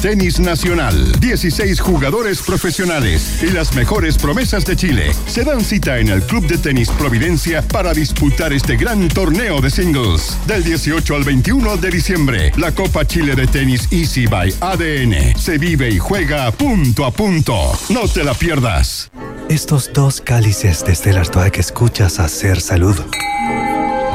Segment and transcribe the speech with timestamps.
[0.00, 1.12] Tenis Nacional.
[1.20, 6.46] 16 jugadores profesionales y las mejores promesas de Chile se dan cita en el Club
[6.46, 10.36] de Tenis Providencia para disputar este gran torneo de singles.
[10.46, 15.58] Del 18 al 21 de diciembre, la Copa Chile de Tenis Easy by ADN se
[15.58, 17.72] vive y juega punto a punto.
[17.88, 19.10] No te la pierdas.
[19.48, 23.04] Estos dos cálices de Stella Artois que escuchas hacer saludo.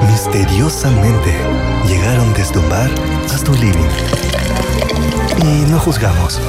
[0.10, 1.34] Misteriosamente
[1.88, 2.92] llegaron desde un bar
[3.34, 4.13] hasta un living.
[5.42, 6.40] Y no juzgamos,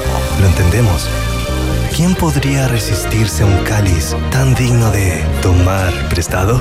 [0.41, 1.09] lo entendemos.
[1.95, 6.61] ¿Quién podría resistirse a un cáliz tan digno de tomar prestado?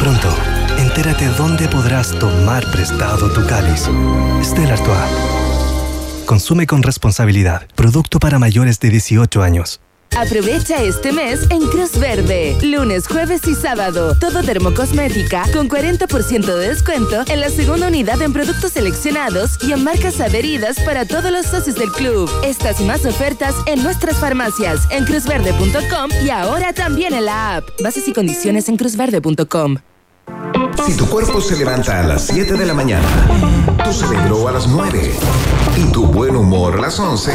[0.00, 0.28] Pronto,
[0.78, 3.88] entérate dónde podrás tomar prestado tu cáliz.
[4.42, 4.98] Stella Artois.
[6.26, 7.66] Consume con responsabilidad.
[7.74, 9.80] Producto para mayores de 18 años.
[10.16, 12.56] Aprovecha este mes en Cruz Verde.
[12.62, 14.16] Lunes, jueves y sábado.
[14.18, 19.84] Todo dermocosmética con 40% de descuento en la segunda unidad en productos seleccionados y en
[19.84, 22.30] marcas adheridas para todos los socios del club.
[22.44, 27.64] Estas y más ofertas en nuestras farmacias, en cruzverde.com y ahora también en la app.
[27.82, 29.76] Bases y condiciones en cruzverde.com.
[30.84, 33.06] Si tu cuerpo se levanta a las 7 de la mañana,
[33.84, 35.12] tu cerebro a las 9
[35.78, 37.32] y tu buen humor a las 11,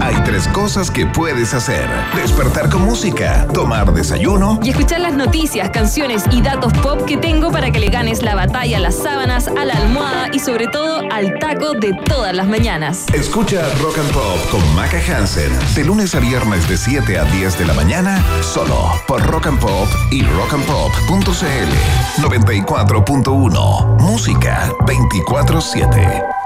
[0.00, 1.86] hay tres cosas que puedes hacer.
[2.14, 7.52] Despertar con música, tomar desayuno y escuchar las noticias, canciones y datos pop que tengo
[7.52, 11.02] para que le ganes la batalla a las sábanas, a la almohada y sobre todo
[11.12, 13.04] al taco de todas las mañanas.
[13.12, 17.58] Escucha Rock and Pop con Maca Hansen de lunes a viernes de 7 a 10
[17.58, 26.45] de la mañana solo por Rock and Pop y rockandpop.cl 94.1 Música 24/7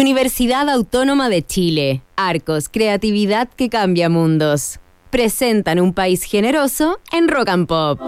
[0.00, 2.02] Universidad Autónoma de Chile.
[2.14, 4.78] Arcos, creatividad que cambia mundos.
[5.10, 8.00] Presentan un país generoso en Rock and Pop.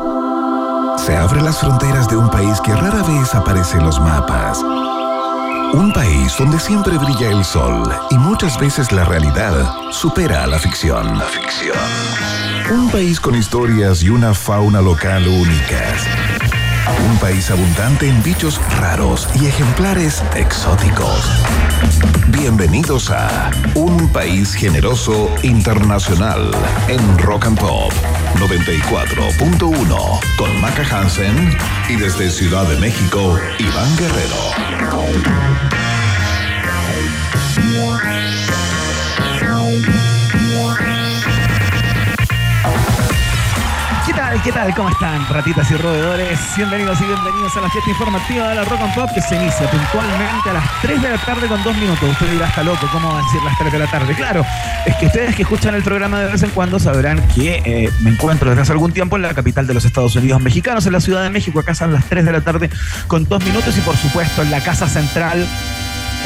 [1.05, 4.63] Se abren las fronteras de un país que rara vez aparece en los mapas.
[4.63, 10.61] Un país donde siempre brilla el sol y muchas veces la realidad supera a la
[10.61, 11.19] ficción.
[11.19, 11.77] La ficción.
[12.73, 16.07] Un país con historias y una fauna local únicas.
[16.99, 21.25] Un país abundante en bichos raros y ejemplares exóticos.
[22.29, 26.51] Bienvenidos a Un País Generoso Internacional
[26.89, 27.93] en Rock and Pop
[28.37, 31.57] 94.1 con Maca Hansen
[31.89, 36.00] y desde Ciudad de México, Iván Guerrero.
[44.43, 44.75] ¿Qué tal?
[44.75, 46.39] ¿Cómo están, ratitas y roedores?
[46.57, 49.71] Bienvenidos y bienvenidos a la fiesta informativa de la Rock and Pop que se inicia
[49.71, 52.11] puntualmente a las 3 de la tarde con 2 minutos.
[52.11, 54.15] Usted dirá, está loco, ¿cómo va a decir las 3 de la tarde?
[54.15, 54.43] Claro,
[54.87, 58.11] es que ustedes que escuchan el programa de vez en cuando sabrán que eh, me
[58.11, 61.01] encuentro desde hace algún tiempo en la capital de los Estados Unidos mexicanos, en la
[61.01, 61.61] Ciudad de México.
[61.61, 62.71] Acá son las 3 de la tarde
[63.09, 65.47] con 2 minutos y por supuesto en la Casa Central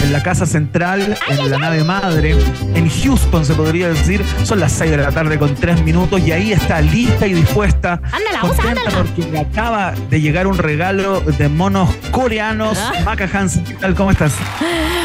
[0.02, 2.36] en la casa central, en la nave madre,
[2.74, 6.32] en Houston se podría decir, son las 6 de la tarde con 3 minutos y
[6.32, 8.00] ahí está lista y dispuesta.
[8.12, 8.90] Ándala, contenta usa, ándala.
[9.04, 12.78] porque le acaba de llegar un regalo de monos coreanos.
[12.78, 12.92] Ah.
[13.04, 13.94] Maca Hansen, ¿qué tal?
[13.94, 14.34] ¿Cómo estás?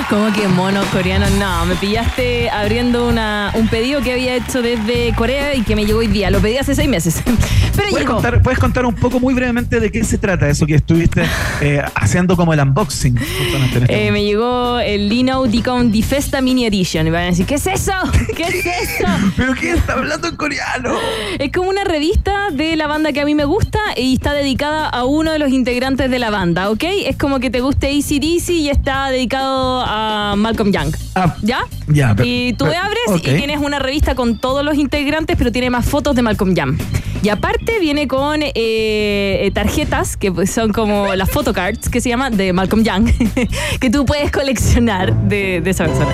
[0.09, 1.27] ¿Cómo que mono coreano?
[1.39, 5.85] No, me pillaste abriendo una, un pedido que había hecho desde Corea y que me
[5.85, 6.29] llegó hoy día.
[6.31, 7.21] Lo pedí hace seis meses.
[7.75, 8.13] Pero ¿Puedes llegó.
[8.15, 11.23] contar, puedes contar un poco muy brevemente de qué se trata eso que estuviste
[11.61, 13.15] eh, haciendo como el unboxing?
[13.17, 17.07] justamente en este Eh, me llegó el Lino Dicon Di Festa Mini Edition.
[17.07, 17.91] Y van a decir, ¿qué es eso?
[18.35, 19.07] ¿Qué es eso?
[19.37, 20.95] ¿Pero qué está hablando en coreano?
[21.37, 24.87] Es como una revista de la banda que a mí me gusta y está dedicada
[24.89, 26.83] a uno de los integrantes de la banda, ¿ok?
[27.05, 30.93] Es como que te guste ACDC y está dedicado a Malcolm Young.
[31.15, 31.59] Ah, ¿Ya?
[31.87, 35.69] ya, Y tú pero- abres y tienes una revista con todos los integrantes, pero tiene
[35.69, 36.77] más fotos de Malcolm Young.
[37.21, 42.07] Y aparte viene con eh, eh, tarjetas, que pues son como las photocards, que se
[42.09, 43.09] llaman, de Malcolm Young,
[43.79, 46.11] que tú puedes coleccionar de, de esa persona.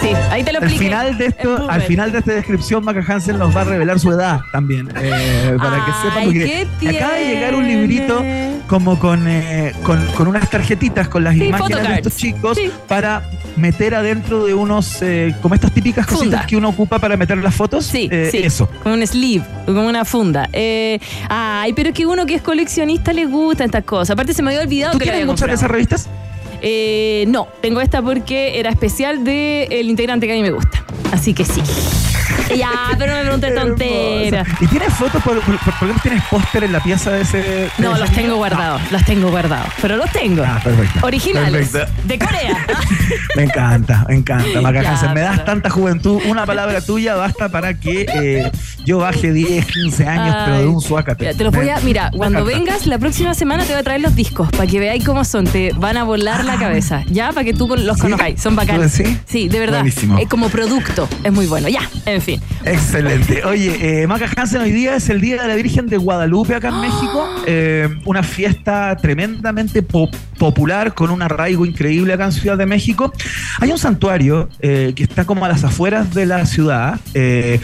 [0.00, 0.84] Sí, ahí te lo Al expliqué.
[0.90, 3.98] final de Es esto, al final de esta descripción, Maca Hansen nos va a revelar
[3.98, 4.88] su edad también.
[4.96, 8.22] eh, para que Ay, sepan, porque acaba de llegar un librito
[8.66, 12.70] como con, eh, con, con unas tarjetitas con las Sí, imágenes de estos chicos Sí.
[12.88, 13.22] para
[13.56, 17.54] meter adentro de unos, eh, como estas típicas cositas que uno ocupa para meter las
[17.54, 17.84] fotos.
[17.86, 18.38] Sí, Eh, sí.
[18.38, 18.68] Eso.
[18.82, 20.48] Como un sleeve, como una funda.
[20.52, 24.10] Eh, ay, pero es que uno que es coleccionista le gustan estas cosas.
[24.10, 26.08] Aparte se me había olvidado ¿Tú que tienes muchas de esas revistas?
[26.66, 30.82] Eh, no, tengo esta porque era especial del integrante que a mí me gusta.
[31.12, 31.62] Así que sí.
[32.56, 34.48] Ya, pero no me preguntes tonteras.
[34.60, 35.22] ¿Y tienes fotos?
[35.22, 37.38] ¿Por, por, por qué no tienes póster en la pieza de ese?
[37.38, 38.22] de No, ese los niño?
[38.22, 39.68] tengo guardados, los tengo guardados.
[39.82, 40.42] Pero los tengo.
[40.46, 41.06] Ah, perfecto.
[41.06, 41.68] Originales.
[41.68, 42.02] Perfecto.
[42.04, 42.66] De Corea.
[43.36, 45.12] Me encanta, me encanta, Maca Ya, Hansen.
[45.14, 46.20] Me das pero- tanta juventud.
[46.26, 48.50] Una palabra tuya basta para que eh,
[48.84, 51.34] yo bajé 10, 15 años, pero de un suácate.
[51.34, 54.14] Te los voy a, mira, cuando vengas la próxima semana te voy a traer los
[54.14, 55.44] discos para que veáis cómo son.
[55.44, 56.58] Te van a volar la ah.
[56.58, 57.04] cabeza.
[57.10, 58.40] Ya, para que tú los conozcáis.
[58.40, 58.92] Son bacanes.
[58.92, 59.18] ¿Sí?
[59.26, 59.78] Sí, de verdad.
[59.78, 60.18] Buenísimo.
[60.18, 61.08] Es como producto.
[61.22, 61.68] Es muy bueno.
[61.68, 62.40] Ya, en fin.
[62.64, 63.44] Excelente.
[63.44, 66.68] Oye, eh, Maca Hansen, hoy día es el Día de la Virgen de Guadalupe acá
[66.68, 67.28] en México.
[67.46, 73.12] Eh, una fiesta tremendamente popular con un arraigo increíble acá en Ciudad de México.
[73.60, 77.60] Hay un santuario eh, que está como a las afueras de la ciudad, que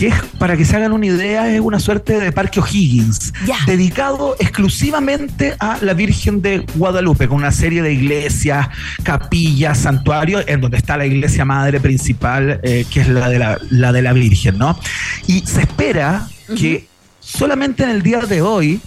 [0.00, 3.32] es, para que se hagan una idea, es una suerte de Parque O'Higgins,
[3.66, 8.68] dedicado exclusivamente a la Virgen de Guadalupe, con una serie de iglesias,
[9.02, 13.92] capillas, santuarios, en donde está la iglesia madre principal, que es la de la, la
[13.92, 14.78] de la Virgen, ¿no?
[15.26, 16.86] Y se espera que
[17.20, 18.80] solamente en el día de hoy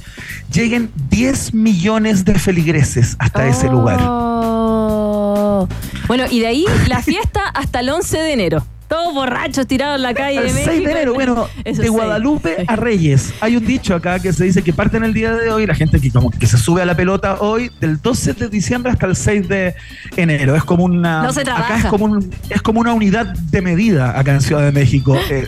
[0.51, 3.99] lleguen 10 millones de feligreses hasta ese lugar.
[4.01, 5.67] Oh.
[6.07, 8.65] Bueno, y de ahí la fiesta hasta el 11 de enero.
[8.87, 13.33] Todos borrachos tirados en la calle de 6 de enero, bueno, de Guadalupe a Reyes.
[13.41, 15.99] Hay un dicho acá que se dice que parten el día de hoy, la gente
[15.99, 19.15] que como que se sube a la pelota hoy, del 12 de diciembre hasta el
[19.15, 19.75] 6 de
[20.15, 20.55] enero.
[20.55, 21.23] Es como una.
[21.23, 24.71] No se acá es como, es como una unidad de medida acá en Ciudad de
[24.71, 25.17] México.
[25.29, 25.47] Eh,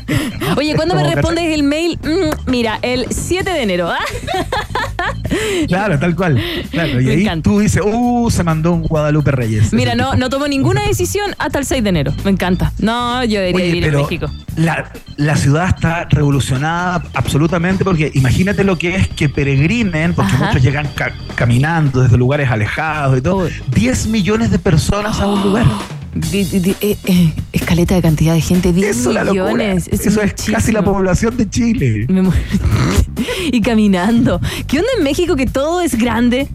[0.57, 1.99] Oye, ¿cuándo me respondes el mail?
[2.03, 3.89] Mm, mira, el 7 de enero.
[3.89, 3.99] ¿ah?
[5.67, 6.41] Claro, tal cual.
[6.71, 9.73] Claro, y ahí tú dices, uh, se mandó un Guadalupe Reyes.
[9.73, 12.13] Mira, no, no tomo ninguna decisión hasta el 6 de enero.
[12.23, 12.71] Me encanta.
[12.79, 14.31] No, yo debería vivir en México.
[14.55, 20.61] La, la, ciudad está revolucionada absolutamente porque imagínate lo que es que peregrinen, porque muchos
[20.61, 20.89] llegan
[21.35, 23.47] caminando desde lugares alejados y todo.
[23.71, 25.65] 10 millones de personas a un lugar.
[26.33, 29.87] Eh, eh, escaleta de cantidad de gente, 10 millones.
[29.87, 32.07] Eso es casi la población de Chile.
[33.51, 34.39] y caminando.
[34.67, 36.47] ¿Qué onda en México que todo es grande?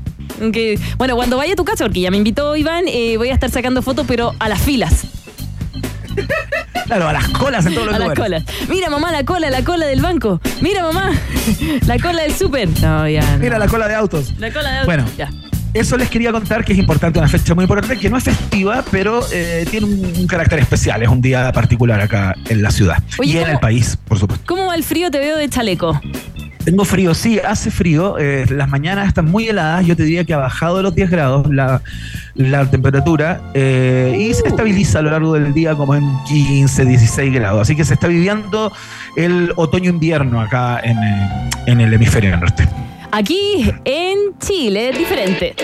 [0.98, 3.50] bueno, cuando vaya a tu casa, porque ya me invitó Iván, eh, voy a estar
[3.50, 5.04] sacando fotos, pero a las filas.
[6.86, 8.44] Claro, a las colas en todos los a las colas.
[8.68, 10.40] Mira, mamá, la cola, la cola del banco.
[10.60, 11.10] Mira, mamá,
[11.86, 12.68] la cola del súper.
[12.82, 13.38] No, ya.
[13.38, 14.34] Mira, la cola de autos.
[14.38, 14.86] La cola de autos.
[14.86, 15.30] Bueno, ya.
[15.74, 18.84] Eso les quería contar que es importante, una fecha muy importante, que no es festiva,
[18.90, 23.38] pero eh, tiene un, carácter especial, es un día particular acá en la ciudad y
[23.38, 24.44] en el país, por supuesto.
[24.46, 25.10] ¿Cómo va el frío?
[25.10, 25.98] Te veo de chaleco.
[26.64, 28.18] Tengo frío, sí, hace frío.
[28.18, 29.84] Eh, las mañanas están muy heladas.
[29.84, 31.80] Yo te diría que ha bajado los 10 grados la,
[32.70, 37.62] temperatura eh, y se estabiliza a lo largo del día como en 15, 16 grados.
[37.62, 38.72] Así que se está viviendo
[39.16, 40.98] el otoño-invierno acá en,
[41.66, 42.68] en el hemisferio norte.
[43.14, 45.54] Aquí en Chile es diferente.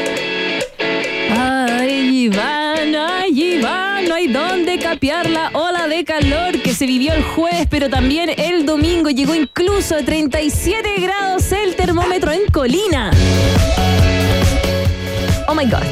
[1.31, 7.15] Ay, Iván, ay, Iván, no hay dónde capear la ola de calor que se vivió
[7.15, 13.13] el jueves, pero también el domingo llegó incluso a 37 grados el termómetro en Colina.
[15.47, 15.85] Oh my god.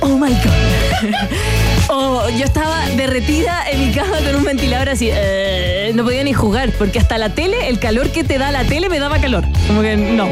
[0.00, 1.70] Oh my god.
[1.88, 5.08] oh, yo estaba derretida en mi cama con un ventilador así.
[5.12, 8.64] Eh, no podía ni jugar, porque hasta la tele, el calor que te da la
[8.64, 9.44] tele me daba calor.
[9.66, 10.28] Como que no.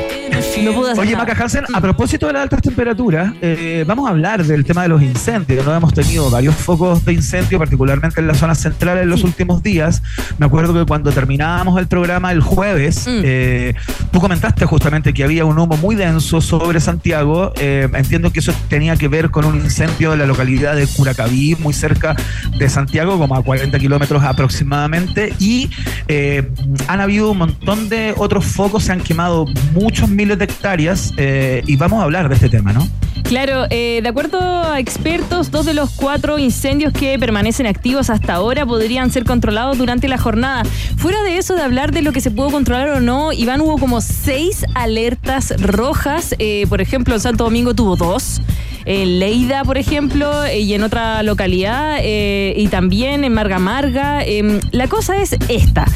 [0.63, 4.11] No pude hacer Oye, Maca Hansen, a propósito de las altas temperaturas, eh, vamos a
[4.11, 5.67] hablar del tema de los incendios.
[5.67, 9.63] No hemos tenido varios focos de incendio, particularmente en la zona central en los últimos
[9.63, 10.03] días.
[10.39, 13.21] Me acuerdo que cuando terminábamos el programa el jueves, mm.
[13.23, 13.75] eh,
[14.11, 17.53] tú comentaste justamente que había un humo muy denso sobre Santiago.
[17.57, 21.73] entiendo que eso tenía que ver con un incendio en la localidad de Curacaví, muy
[21.73, 22.17] cerca
[22.59, 25.35] de Santiago, como a 40 kilómetros aproximadamente.
[25.39, 25.71] Y
[26.09, 26.49] eh,
[26.89, 31.63] han habido un montón de otros focos, se han quemado muchos miles de hectáreas eh,
[31.67, 32.89] y vamos a hablar de este tema, ¿no?
[33.25, 38.35] Claro, eh, de acuerdo a expertos, dos de los cuatro incendios que permanecen activos hasta
[38.35, 40.65] ahora podrían ser controlados durante la jornada.
[40.97, 43.79] Fuera de eso, de hablar de lo que se pudo controlar o no, Iván, hubo
[43.79, 46.35] como seis alertas rojas.
[46.69, 48.41] por ejemplo, en Santo Domingo tuvo dos
[48.85, 54.25] en Leida, por ejemplo, y en otra localidad, eh, y también en Marga Marga.
[54.25, 55.87] Em, la cosa es esta.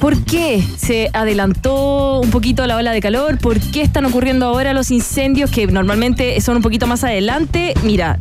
[0.00, 3.38] ¿Por qué se adelantó un poquito la ola de calor?
[3.38, 7.74] ¿Por qué están ocurriendo ahora los incendios que normalmente son un poquito más adelante?
[7.84, 8.16] Mira,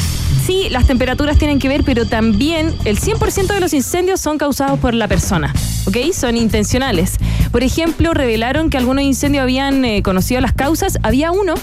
[0.45, 4.77] sí, las temperaturas tienen que ver, pero también el 100% de los incendios son causados
[4.77, 5.51] por la persona,
[5.87, 6.13] ¿ok?
[6.13, 7.17] Son intencionales.
[7.51, 10.99] Por ejemplo, revelaron que algunos incendios habían eh, conocido las causas.
[11.01, 11.55] Había uno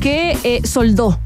[0.00, 1.18] que soldó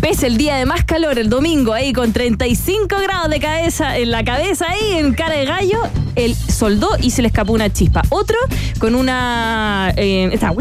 [0.00, 4.10] pese el día de más calor, el domingo, ahí con 35 grados de cabeza en
[4.10, 5.80] la cabeza, ahí en cara de gallo,
[6.14, 8.02] él soldó y se le escapó una chispa.
[8.10, 8.36] Otro
[8.78, 9.92] con una.
[9.96, 10.52] Eh, esta.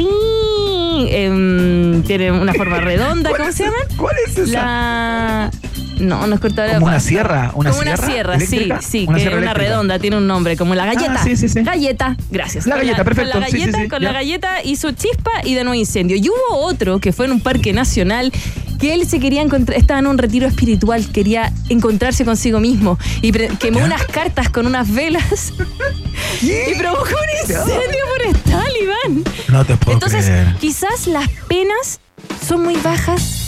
[1.00, 3.78] Eh, tiene una forma redonda, ¿cómo se llama?
[3.98, 4.52] ¿Cuál es esa?
[4.52, 5.52] La.
[6.00, 9.34] No, no es cortadora Como una sierra, una como una sierra, sí, sí, que es
[9.34, 11.16] una redonda, tiene un nombre, como la galleta.
[11.18, 11.62] Ah, sí, sí, sí.
[11.64, 12.68] Galleta, gracias.
[12.68, 13.32] La galleta, perfecto.
[13.32, 16.16] Con la galleta, con la galleta hizo chispa y de nuevo incendio.
[16.16, 18.32] Y hubo otro que fue en un parque nacional
[18.78, 23.32] que él se quería encontrar, estaba en un retiro espiritual, quería encontrarse consigo mismo y
[23.32, 25.54] quemó unas cartas con unas velas
[26.42, 29.24] y provocó un incendio forestal, Iván.
[29.50, 32.00] No te puedo Entonces, quizás las penas
[32.46, 33.47] son muy bajas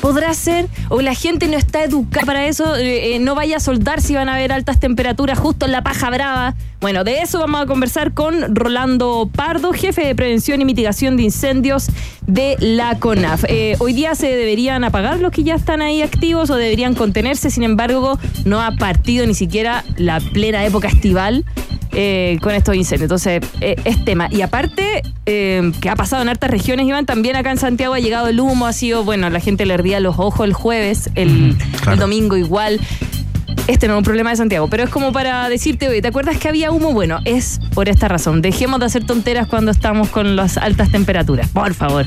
[0.00, 3.60] podrá ser, o la gente no está educada para eso, eh, eh, no vaya a
[3.60, 6.54] soldar si van a haber altas temperaturas justo en la paja brava.
[6.80, 11.22] Bueno, de eso vamos a conversar con Rolando Pardo, jefe de prevención y mitigación de
[11.22, 11.86] incendios
[12.26, 13.44] de la CONAF.
[13.46, 17.50] Eh, hoy día se deberían apagar los que ya están ahí activos o deberían contenerse,
[17.50, 21.44] sin embargo, no ha partido ni siquiera la plena época estival
[21.92, 23.04] eh, con estos incendios.
[23.04, 24.28] Entonces, eh, es tema.
[24.30, 28.00] Y aparte, eh, que ha pasado en hartas regiones, Iván, también acá en Santiago ha
[28.00, 31.56] llegado el humo, ha sido, bueno, la gente le ardía los ojos el jueves, el,
[31.90, 32.80] el domingo igual.
[33.66, 36.38] Este no es un problema de Santiago, pero es como para decirte, oye, ¿te acuerdas
[36.38, 36.92] que había humo?
[36.92, 38.42] Bueno, es por esta razón.
[38.42, 41.48] Dejemos de hacer tonteras cuando estamos con las altas temperaturas.
[41.48, 42.06] Por favor.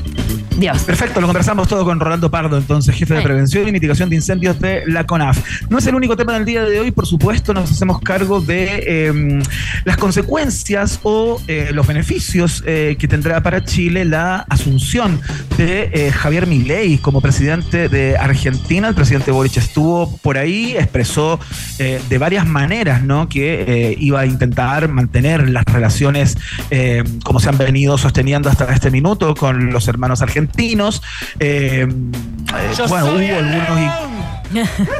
[0.58, 0.84] Dios.
[0.84, 4.58] Perfecto, lo conversamos todo con Rolando Pardo, entonces, jefe de prevención y mitigación de incendios
[4.58, 5.38] de la CONAF.
[5.68, 9.06] No es el único tema del día de hoy, por supuesto, nos hacemos cargo de
[9.08, 9.42] em,
[9.84, 15.20] las consecuencias o eh, los beneficios eh, que tendrá para Chile la asunción
[15.58, 18.88] de eh, Javier Milei como presidente de Argentina.
[18.88, 21.35] El presidente Boric estuvo por ahí, expresó
[21.78, 23.28] eh, de varias maneras, ¿no?
[23.28, 26.36] Que eh, iba a intentar mantener las relaciones
[26.70, 31.02] eh, como se han venido sosteniendo hasta este minuto con los hermanos argentinos.
[31.38, 34.35] bueno, hubo algunos.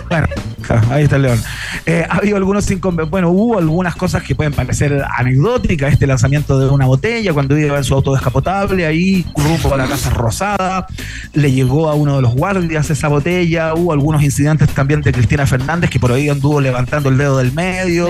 [0.09, 0.26] Bueno,
[0.91, 1.43] ahí está el león.
[1.85, 2.67] Eh, ha habido algunos
[3.09, 7.76] bueno, hubo algunas cosas que pueden parecer anecdóticas, este lanzamiento de una botella cuando iba
[7.76, 10.87] en su auto descapotable, ahí rumbo a la Casa Rosada,
[11.33, 15.47] le llegó a uno de los guardias esa botella, hubo algunos incidentes también de Cristina
[15.47, 18.09] Fernández que por ahí anduvo levantando el dedo del medio.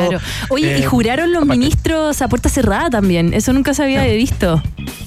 [0.48, 4.62] Oye, y eh, juraron los ministros a puerta cerrada también, eso nunca se había visto.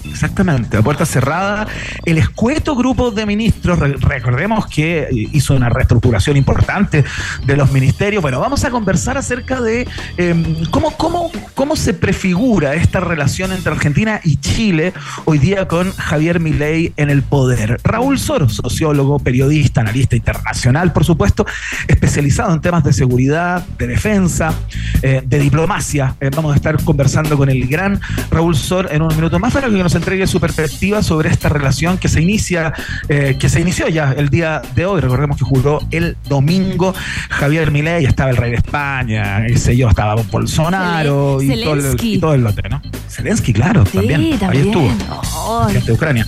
[0.10, 1.68] Exactamente, a puerta cerrada.
[2.06, 7.04] El escueto grupo de ministros, recordemos que hizo una reestructuración importante
[7.46, 8.22] de los ministerios.
[8.22, 9.88] Bueno, vamos a conversar acerca de
[10.18, 14.94] em, cómo, cómo, cómo se prefigura esta relación entre Argentina y Chile
[15.26, 17.80] hoy día con Javier Milei en el poder.
[17.84, 21.46] Raúl Soro, sociólogo, periodista, analista internacional, por supuesto,
[21.88, 24.54] especializado en temas de seguridad, de defensa,
[25.02, 26.16] eh, de diplomacia.
[26.20, 28.00] Eh, vamos a estar conversando con el gran
[28.32, 31.98] Raúl Sor en un minuto más para que nos entregue su perspectiva sobre esta relación
[31.98, 32.74] que se inicia,
[33.08, 35.02] eh, que se inició ya el día de hoy.
[35.02, 36.94] Recordemos que juró el domingo
[37.30, 42.18] Javier Milei, estaba el rey de España, ese yo, estaba Bolsonaro y todo, el, y
[42.18, 42.82] todo, el, lote, ¿no?
[43.10, 44.40] Zelensky, claro, también.
[44.42, 45.68] Ahí estuvo.
[45.68, 46.26] de Ucrania.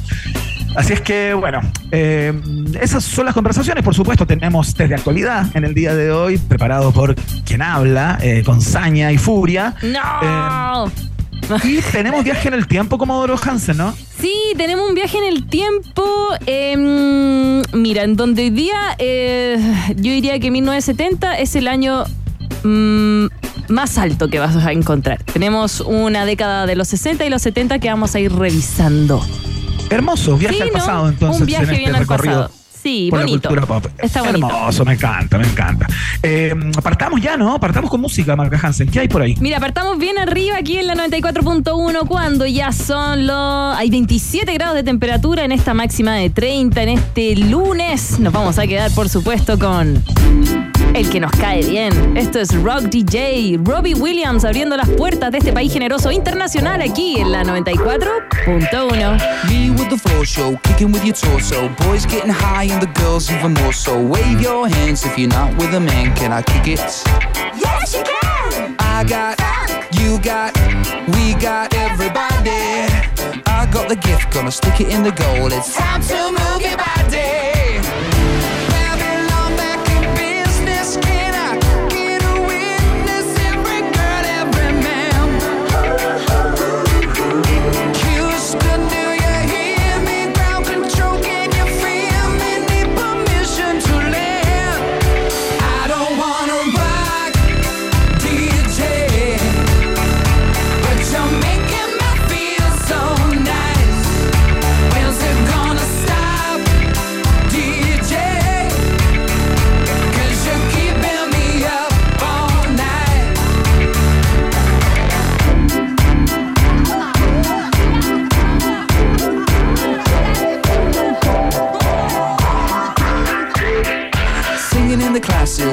[0.75, 1.59] Así es que, bueno,
[1.91, 2.33] eh,
[2.79, 3.83] esas son las conversaciones.
[3.83, 8.43] Por supuesto, tenemos desde actualidad en el día de hoy, preparado por quien habla, eh,
[8.45, 9.75] con saña y furia.
[9.81, 10.89] ¡No!
[11.63, 13.93] Y tenemos viaje en el tiempo como Doro Hansen, ¿no?
[14.20, 16.03] Sí, tenemos un viaje en el tiempo.
[16.46, 19.58] Em, mira, en donde hoy día eh,
[19.96, 22.03] yo diría que 1970 es el año
[22.63, 23.25] mm,
[23.70, 25.24] más alto que vas a encontrar.
[25.24, 29.25] Tenemos una década de los 60 y los 70 que vamos a ir revisando.
[29.89, 31.41] Hermoso, viaje al pasado entonces.
[31.41, 32.61] Un viaje en este bien al pasado.
[32.81, 33.50] Sí, bonito.
[33.50, 33.85] La cultura pop.
[33.97, 35.88] Está Hermoso, me encanta, me encanta.
[36.23, 37.53] Eh, apartamos ya, ¿no?
[37.53, 38.89] Apartamos con música, Marca Hansen.
[38.89, 39.35] ¿Qué hay por ahí?
[39.39, 43.77] Mira, apartamos bien arriba aquí en la 94.1 cuando ya son los...
[43.77, 48.19] Hay 27 grados de temperatura en esta máxima de 30 en este lunes.
[48.19, 50.01] Nos vamos a quedar, por supuesto, con
[50.93, 52.17] el que nos cae bien.
[52.17, 57.19] Esto es Rock DJ, Robbie Williams abriendo las puertas de este país generoso internacional aquí
[57.19, 59.17] en la 94.1.
[59.50, 61.69] Me with the floor show, kicking with your torso.
[61.88, 63.98] Boys getting high and the girls even more so.
[63.98, 66.13] Wave your hands if you're not with a man.
[66.15, 66.79] Can I kick it?
[67.57, 68.75] Yes, you can.
[68.79, 69.39] I got,
[70.00, 70.53] you got,
[71.15, 72.89] we got everybody.
[73.45, 75.51] I got the gift, gonna stick it in the goal.
[75.51, 77.61] It's time to move your body.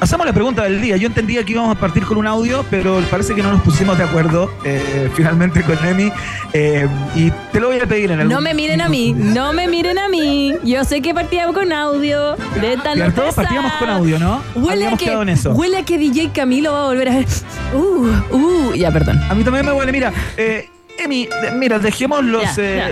[0.00, 0.96] hacemos la pregunta del día.
[0.96, 3.96] Yo entendía que íbamos a partir con un audio, pero parece que no nos pusimos
[3.98, 6.10] de acuerdo eh, finalmente con Emi.
[6.52, 8.28] Eh, y te lo voy a pedir en el.
[8.28, 10.54] No me miren a mí, no me miren a mí.
[10.64, 12.36] Yo sé que partíamos con audio.
[12.60, 14.42] De tal Todos partíamos con audio, ¿no?
[14.54, 15.16] Huele a, que,
[15.50, 17.26] huele a que DJ Camilo va a volver a ver.
[17.74, 19.20] Uh, uh, ya, perdón.
[19.28, 19.92] A mí también me huele.
[19.92, 22.44] Mira, eh, Emi, mira, dejemos los,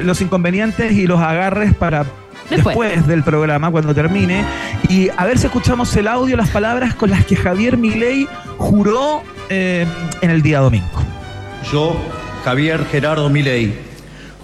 [0.02, 2.04] los inconvenientes y los agarres para
[2.50, 3.06] después.
[3.06, 4.44] del programa, cuando termine,
[4.88, 8.28] y a ver si escuchamos el audio, las palabras con las que Javier Milei
[8.58, 9.86] juró eh,
[10.20, 11.02] en el día domingo.
[11.72, 11.96] Yo,
[12.44, 13.74] Javier Gerardo Milei,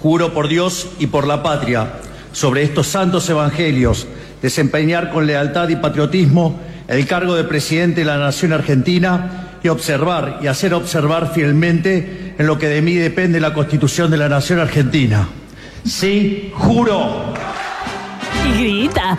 [0.03, 1.93] juro por Dios y por la patria,
[2.33, 4.07] sobre estos santos evangelios,
[4.41, 6.59] desempeñar con lealtad y patriotismo
[6.89, 12.47] el cargo de presidente de la Nación Argentina y observar y hacer observar fielmente en
[12.47, 15.29] lo que de mí depende la Constitución de la Nación Argentina.
[15.85, 17.35] Sí, juro
[18.59, 19.17] grita.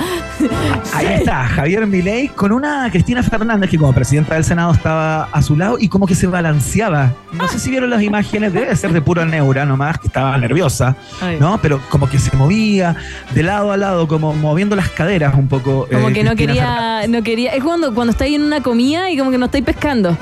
[0.93, 5.41] Ahí está, Javier Milei con una Cristina Fernández que como presidenta del Senado estaba a
[5.41, 7.13] su lado y como que se balanceaba.
[7.33, 10.95] No sé si vieron las imágenes, debe ser de puro neura nomás, que estaba nerviosa,
[11.39, 11.59] ¿no?
[11.61, 12.95] Pero como que se movía
[13.33, 15.87] de lado a lado, como moviendo las caderas un poco.
[15.91, 17.53] Como eh, que no quería, no quería.
[17.53, 20.17] Es cuando, cuando estáis en una comida y como que no estáis pescando.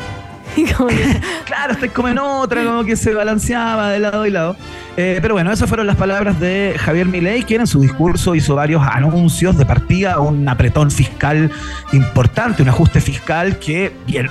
[1.46, 4.56] claro, estáis como en otra, como que se balanceaba de lado y lado.
[4.98, 8.56] Eh, pero bueno, esas fueron las palabras de Javier Milei, quien en su discurso hizo
[8.56, 11.52] varios anuncios de partida, un apretón fiscal
[11.94, 14.28] importante, un ajuste fiscal que bien,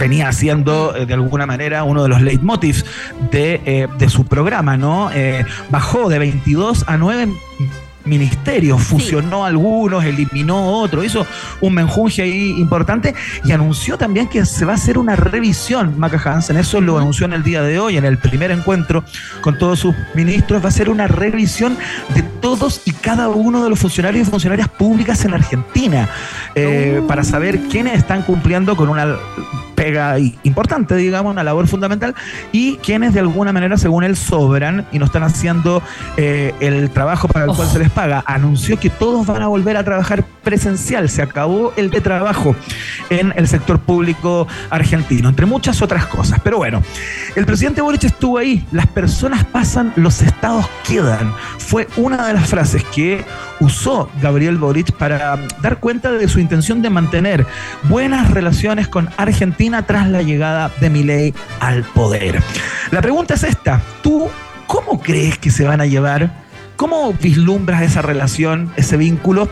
[0.00, 2.84] venía haciendo eh, de alguna manera uno de los leitmotivs
[3.30, 5.10] de, eh, su programa, ¿no?
[5.70, 7.28] bajó de 22 a 9
[8.06, 11.26] ministerios, fusionó algunos, eliminó otros, hizo
[11.60, 13.14] un menjunje ahí importante
[13.44, 17.26] y anunció también que se va a hacer una revisión, Maca Hansen, eso lo anunció
[17.26, 19.04] en el día de hoy, en el primer encuentro
[19.40, 21.76] con todos sus ministros, va a ser una revisión
[22.14, 26.08] de todos y cada uno de los funcionarios y funcionarias públicas en Argentina,
[26.54, 29.16] eh, para saber quiénes están cumpliendo con una
[30.42, 32.14] importante, digamos, una labor fundamental,
[32.52, 35.82] y quienes de alguna manera, según él, sobran y no están haciendo
[36.16, 38.22] eh, el trabajo para el cual se les paga.
[38.26, 42.54] Anunció que todos van a volver a trabajar presencial, se acabó el de trabajo
[43.10, 46.40] en el sector público argentino, entre muchas otras cosas.
[46.42, 46.82] Pero bueno,
[47.34, 51.32] el presidente Boric estuvo ahí, las personas pasan, los estados quedan.
[51.58, 53.24] Fue una de las frases que
[53.60, 57.46] usó Gabriel Boric para dar cuenta de su intención de mantener
[57.84, 62.42] buenas relaciones con Argentina tras la llegada de Milei al poder.
[62.90, 64.28] La pregunta es esta, ¿tú
[64.66, 66.45] cómo crees que se van a llevar?
[66.76, 69.48] ¿Cómo vislumbras esa relación, ese vínculo?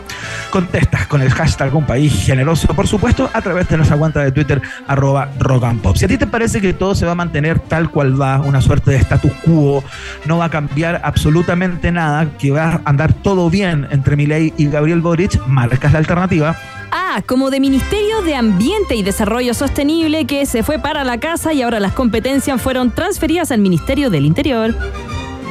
[0.51, 4.31] Contestas con el hashtag Un País Generoso, por supuesto, a través de nuestra cuenta de
[4.31, 5.95] Twitter, arroba rock and pop.
[5.95, 8.61] Si a ti te parece que todo se va a mantener tal cual va, una
[8.61, 9.83] suerte de status quo,
[10.25, 14.67] no va a cambiar absolutamente nada, que va a andar todo bien entre Milei y
[14.67, 16.55] Gabriel Boric, marcas la alternativa.
[16.91, 21.53] Ah, como de Ministerio de Ambiente y Desarrollo Sostenible que se fue para la casa
[21.53, 24.75] y ahora las competencias fueron transferidas al Ministerio del Interior.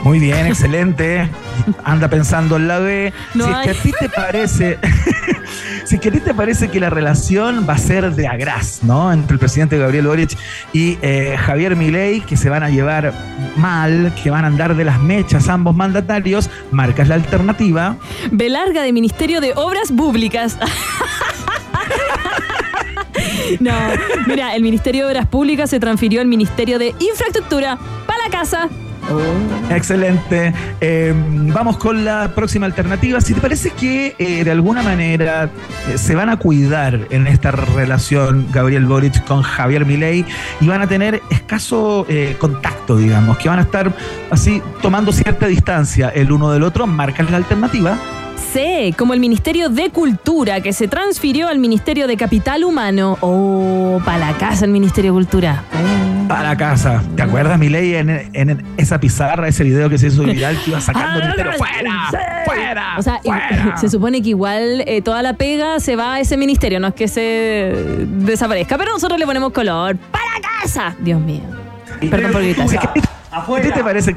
[0.05, 1.31] Muy bien, excelente.
[1.83, 3.11] Anda pensando en la B.
[3.33, 4.79] si es que a ti te parece,
[5.87, 8.81] si es que a ti te parece que la relación va a ser de agraz,
[8.83, 9.11] ¿no?
[9.11, 10.37] Entre el presidente Gabriel Boric
[10.75, 13.15] y eh, Javier Milei, que se van a llevar
[13.57, 17.97] mal, que van a andar de las mechas ambos mandatarios, marcas la alternativa.
[18.31, 20.59] B larga de Ministerio de Obras Públicas.
[23.61, 23.73] No,
[24.27, 28.69] mira, el Ministerio de Obras Públicas se transfirió al Ministerio de Infraestructura para la casa.
[29.71, 30.53] Excelente.
[30.81, 31.13] Eh,
[31.53, 33.21] vamos con la próxima alternativa.
[33.21, 35.51] Si te parece que eh, de alguna manera
[35.89, 40.25] eh, se van a cuidar en esta relación Gabriel Boric con Javier Milei
[40.61, 42.07] y van a tener escaso
[42.39, 43.93] contacto, digamos, que van a estar
[44.31, 47.99] así tomando cierta distancia el uno del otro, marcan la alternativa.
[48.37, 53.19] Sí, como el Ministerio de Cultura que se transfirió al Ministerio de Capital Humano.
[53.21, 55.65] Oh, para la casa el Ministerio de Cultura.
[56.29, 57.03] Para la casa.
[57.17, 60.81] ¿Te acuerdas, Milei, en, en esa pizarra, ese video que se hizo viral que iba
[60.81, 61.53] sacando el ministerio?
[61.59, 62.11] ¡Fuera!
[62.45, 62.95] ¡Fuera!
[62.99, 63.21] O sea,
[63.77, 66.95] se supone que igual eh, toda la pega se va a ese ministerio, no es
[66.95, 69.97] que se desaparezca, pero nosotros le ponemos color.
[69.97, 70.95] ¡Para la casa!
[71.01, 71.43] Dios mío.
[72.11, 72.93] Perdón por gritar.
[73.63, 74.17] ¿Qué te parece?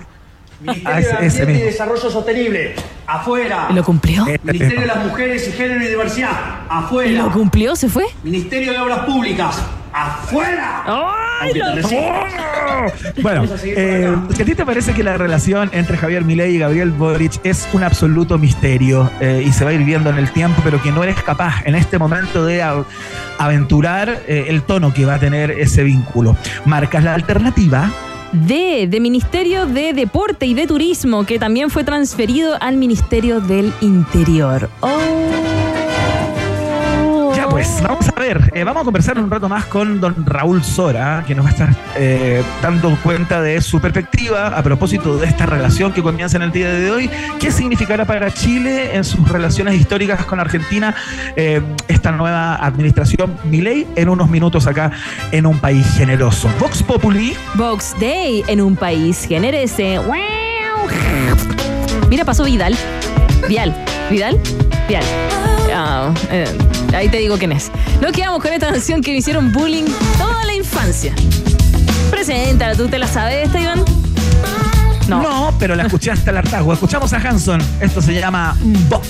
[0.60, 3.67] Ministerio ah, de Ambiente y Desarrollo Sostenible, afuera.
[3.72, 4.26] ¿Lo cumplió?
[4.26, 6.32] Ministerio de las Mujeres y Género y Diversidad,
[6.67, 7.24] afuera.
[7.24, 7.76] ¿Lo cumplió?
[7.76, 8.06] ¿Se fue?
[8.24, 9.62] Ministerio de Obras Públicas,
[9.93, 10.84] afuera.
[10.86, 11.54] ¡Ay,
[13.22, 17.39] Bueno, eh, ¿a ti te parece que la relación entre Javier Milei y Gabriel Boric
[17.43, 20.82] es un absoluto misterio eh, y se va a ir viendo en el tiempo, pero
[20.82, 22.63] que no eres capaz en este momento de
[23.38, 26.36] aventurar eh, el tono que va a tener ese vínculo?
[26.65, 27.91] ¿Marcas la alternativa?
[28.31, 33.73] D, de Ministerio de Deporte y de Turismo, que también fue transferido al Ministerio del
[33.81, 34.69] Interior.
[34.81, 35.57] Oh.
[37.67, 41.23] Pues vamos a ver, eh, vamos a conversar un rato más con don Raúl Sora,
[41.27, 45.45] que nos va a estar eh, dando cuenta de su perspectiva a propósito de esta
[45.45, 47.10] relación que comienza en el día de hoy.
[47.39, 50.95] ¿Qué significará para Chile en sus relaciones históricas con Argentina
[51.36, 54.91] eh, esta nueva administración Milei en unos minutos acá
[55.32, 56.49] en un país generoso?
[56.60, 57.36] Vox Populi.
[57.56, 59.99] Vox Day en un país generese.
[62.10, 62.75] Mira, pasó Vidal.
[63.49, 63.75] Vial.
[64.10, 64.39] ¿Vidal?
[64.88, 65.03] Vial.
[65.73, 66.12] Ah,
[66.93, 67.71] Ahí te digo quién es.
[68.02, 69.86] Nos quedamos con esta canción que me hicieron bullying
[70.17, 71.13] toda la infancia.
[72.10, 73.84] Preséntala, ¿tú te la sabes, Iván?
[75.08, 75.54] No.
[75.60, 76.73] Pero la escuché hasta el hartazgo.
[76.73, 77.62] Escuchamos a Hanson.
[77.80, 78.56] Esto se llama
[78.89, 79.04] Bop.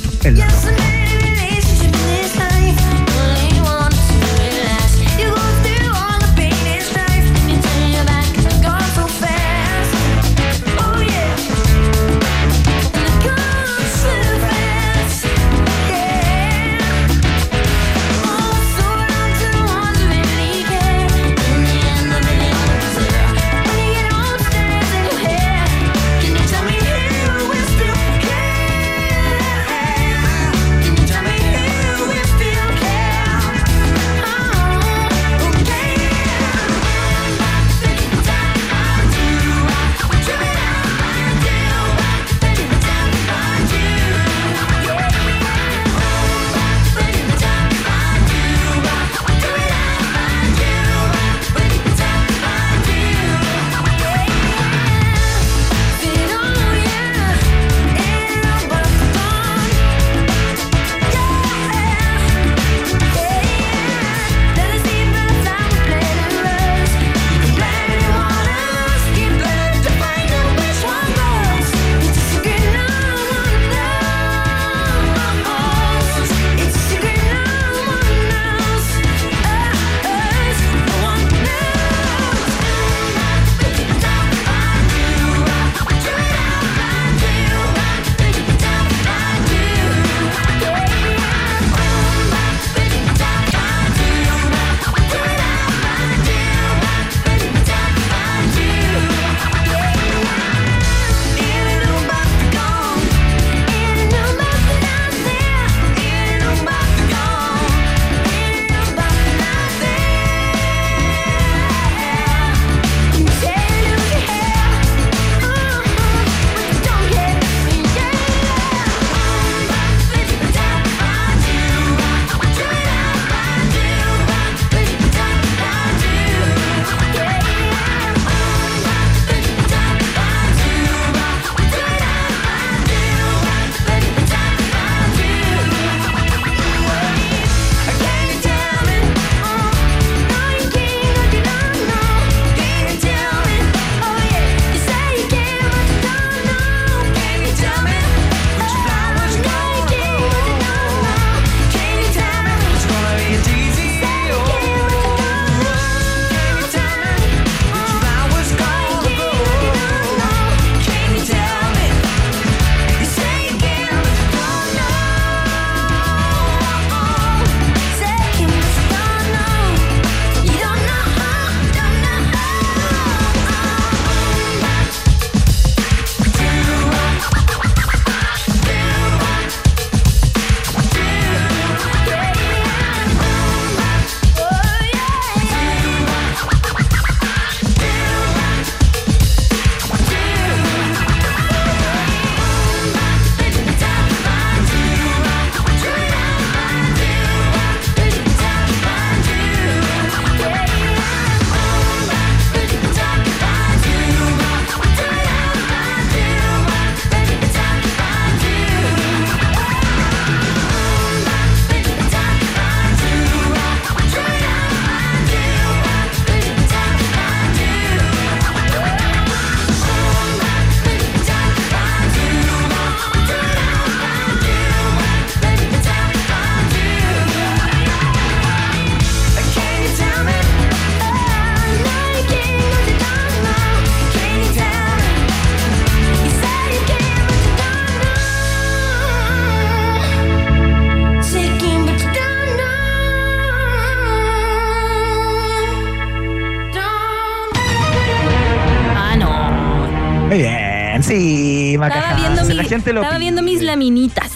[252.94, 254.32] Lo estaba viendo mis laminitas.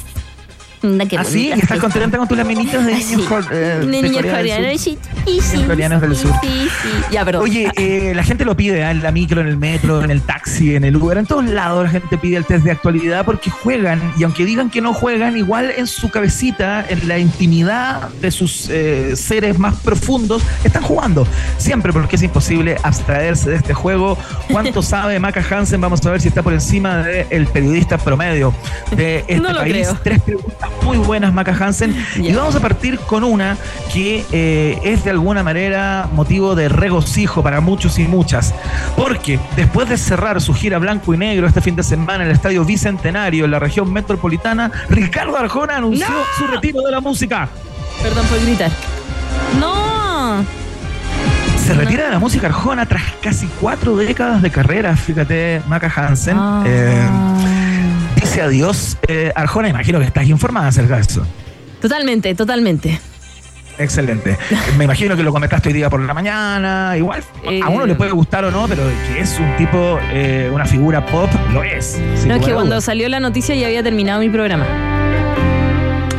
[0.81, 3.47] Qué ¿Ah, ¿Estás que contenta con tus laminitas de Ah, niños, sí.
[3.51, 4.81] eh, De niños coreanos.
[5.25, 6.31] Y sí, coreanos del sur.
[6.41, 6.89] Sí, sí.
[7.12, 7.43] Ya, perdón.
[7.43, 8.89] Oye, eh, la gente lo pide ¿eh?
[8.89, 11.84] en la micro, en el metro, en el taxi, en el Uber, en todos lados
[11.86, 15.38] la gente pide el test de actualidad porque juegan y aunque digan que no juegan,
[15.38, 21.27] igual en su cabecita, en la intimidad de sus eh, seres más profundos, están jugando.
[21.57, 24.17] Siempre porque es imposible abstraerse de este juego.
[24.51, 25.81] ¿Cuánto sabe Maca Hansen?
[25.81, 28.53] Vamos a ver si está por encima del periodista promedio
[28.95, 29.71] de este No país.
[29.71, 29.97] creo.
[30.03, 31.95] Tres preguntas muy buenas, Maca Hansen.
[32.15, 33.57] Y vamos a partir con una
[33.93, 38.54] que eh, es de alguna manera motivo de regocijo para muchos y muchas.
[38.95, 42.36] Porque después de cerrar su gira blanco y negro este fin de semana en el
[42.36, 46.15] Estadio Bicentenario en la región metropolitana, Ricardo Arjona anunció ¡No!
[46.38, 47.47] su retiro de la música.
[48.02, 48.71] Perdón por gritar.
[49.60, 50.43] ¡No!
[51.58, 56.36] Se retira de la música Arjona tras casi cuatro décadas de carrera, fíjate, Maca Hansen.
[56.38, 56.63] Ah.
[56.65, 57.08] Eh,
[58.15, 58.97] dice adiós.
[59.08, 61.26] Eh, Arjona, imagino que estás informada acerca de eso.
[61.80, 63.00] Totalmente, totalmente.
[63.83, 64.37] Excelente.
[64.77, 66.93] Me imagino que lo comentaste hoy día por la mañana.
[66.97, 70.49] Igual Eh, a uno le puede gustar o no, pero que es un tipo, eh,
[70.53, 71.99] una figura pop, lo es.
[72.25, 74.65] No, es que cuando salió la noticia ya había terminado mi programa.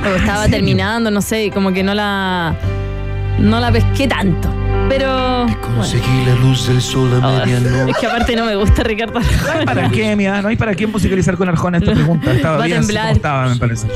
[0.05, 0.57] O estaba serio?
[0.57, 2.57] terminando, no sé, como que no la.
[3.39, 4.49] No la pesqué tanto.
[4.89, 5.47] Pero.
[5.77, 7.47] Conseguí la luz del sol a bueno.
[7.47, 7.91] medianoche.
[7.91, 9.27] es que aparte no me gusta Ricardo No
[9.59, 12.33] hay para qué, mira, no hay para qué musicalizar con Arjona esta pregunta.
[12.33, 13.05] Estaba Va a bien así temblar.
[13.07, 13.89] como estaba, me parece.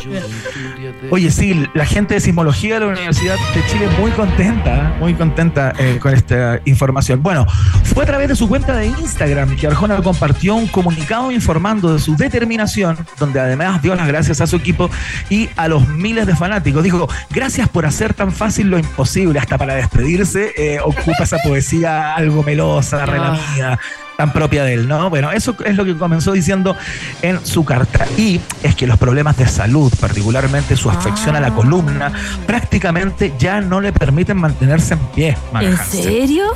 [1.11, 5.73] Oye, sí, la gente de sismología de la Universidad de Chile muy contenta, muy contenta
[5.79, 7.23] eh, con esta información.
[7.23, 7.47] Bueno,
[7.85, 12.01] fue a través de su cuenta de Instagram que Arjona compartió un comunicado informando de
[12.01, 14.91] su determinación, donde además dio las gracias a su equipo
[15.31, 16.83] y a los miles de fanáticos.
[16.83, 22.15] Dijo, gracias por hacer tan fácil lo imposible, hasta para despedirse, eh, ocupa esa poesía
[22.15, 23.79] algo melosa, relamida
[24.17, 25.11] tan propia de él, ¿no?
[25.11, 26.75] Bueno, eso es lo que comenzó diciendo
[27.23, 28.07] en su carta.
[28.17, 32.11] Y es que los problemas de salud, particularmente su afección a la columna,
[32.47, 35.37] prácticamente ya no le permiten mantenerse en pie.
[35.53, 36.03] Maca ¿En Hansen.
[36.03, 36.47] serio?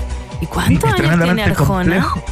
[0.40, 1.66] ¿Y cuántos años tiene Arjona?
[1.82, 2.22] complejo.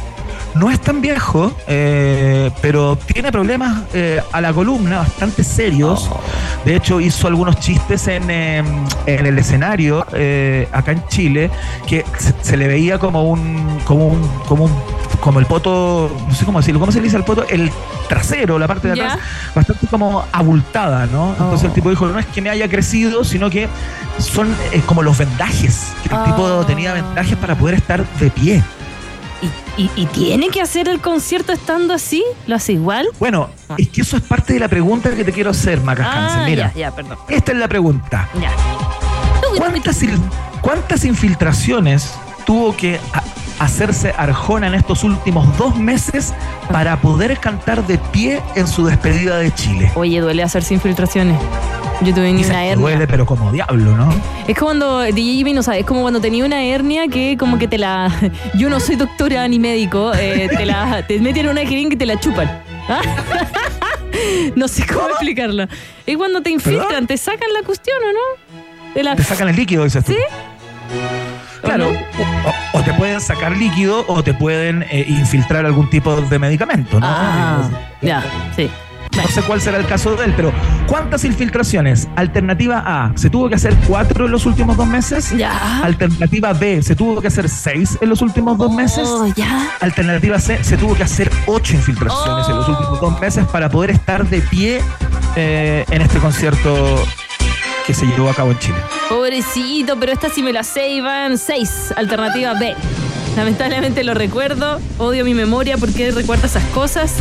[0.55, 6.09] No es tan viejo, eh, pero tiene problemas eh, a la columna bastante serios.
[6.11, 6.19] Oh.
[6.65, 8.63] De hecho, hizo algunos chistes en, eh,
[9.05, 11.49] en el escenario eh, acá en Chile
[11.87, 14.71] que se, se le veía como un, como un, como un,
[15.21, 17.45] como el poto, no sé cómo decirlo, ¿cómo se le dice al poto?
[17.47, 17.71] El
[18.07, 19.19] trasero, la parte de atrás,
[19.53, 21.31] bastante como abultada, ¿no?
[21.31, 21.67] Entonces Oh.
[21.67, 23.67] el tipo dijo, no es que me haya crecido, sino que
[24.17, 25.91] son eh, como los vendajes.
[26.03, 26.65] que El tipo Oh.
[26.65, 28.63] tenía vendajes para poder estar de pie.
[29.79, 32.21] ¿Y, tiene que hacer el concierto estando así?
[32.47, 33.07] ¿Lo hace igual?
[33.17, 36.41] Bueno, es que eso es parte de la pregunta que te quiero hacer, Maca Hansen.
[36.41, 37.17] Ah, Mira, ya, ya, perdón.
[37.29, 38.27] esta es la pregunta.
[38.41, 38.51] Ya.
[39.57, 40.01] ¿Cuántas,
[40.61, 42.13] cuántas infiltraciones
[42.45, 42.99] tuvo que
[43.59, 46.33] hacerse Arjona en estos últimos dos meses
[46.69, 49.93] para poder cantar de pie en su despedida de Chile?
[49.95, 51.39] Oye, duele hacerse infiltraciones.
[52.01, 52.75] Yo tuve ni una hernia.
[52.77, 54.09] duele, pero como diablo, ¿no?
[54.47, 57.57] Es como cuando, DJ Jimmy no sabe, es como cuando tenía una hernia que como
[57.57, 58.09] que te la...
[58.55, 61.97] Yo no soy doctora ni médico, eh, te la te meten en una jeringa y
[61.97, 62.61] te la chupan.
[62.87, 63.01] ¿Ah?
[64.55, 65.65] No sé cómo explicarlo.
[66.05, 67.07] Es cuando te infiltran, ¿Perdón?
[67.07, 68.93] te sacan la cuestión, ¿o no?
[68.93, 69.15] De la...
[69.15, 70.11] Te sacan el líquido, dices tú.
[70.11, 70.17] ¿Sí?
[71.61, 71.91] Claro,
[72.73, 77.05] o te pueden sacar líquido o te pueden eh, infiltrar algún tipo de medicamento, ¿no?
[77.07, 77.69] Ah,
[78.01, 78.23] ya,
[78.55, 78.69] sí.
[79.21, 80.51] No sé cuál será el caso de él, pero
[80.87, 82.07] ¿cuántas infiltraciones?
[82.15, 85.31] Alternativa A, ¿se tuvo que hacer cuatro en los últimos dos meses?
[85.35, 85.81] Ya.
[85.83, 89.07] Alternativa B, ¿se tuvo que hacer seis en los últimos dos meses?
[89.07, 89.69] Oh, ya.
[89.81, 92.71] Alternativa C, se tuvo que hacer ocho infiltraciones en los Oh.
[92.71, 94.81] últimos dos meses para poder estar de pie
[95.35, 97.03] eh, en este concierto
[97.85, 98.77] que se llevó a cabo en Chile.
[99.09, 101.37] Pobrecito, pero esta sí me la sé, Iván.
[101.37, 102.75] Seis, alternativa B.
[103.35, 104.79] Lamentablemente lo recuerdo.
[104.97, 107.15] Odio mi memoria porque recuerda esas cosas.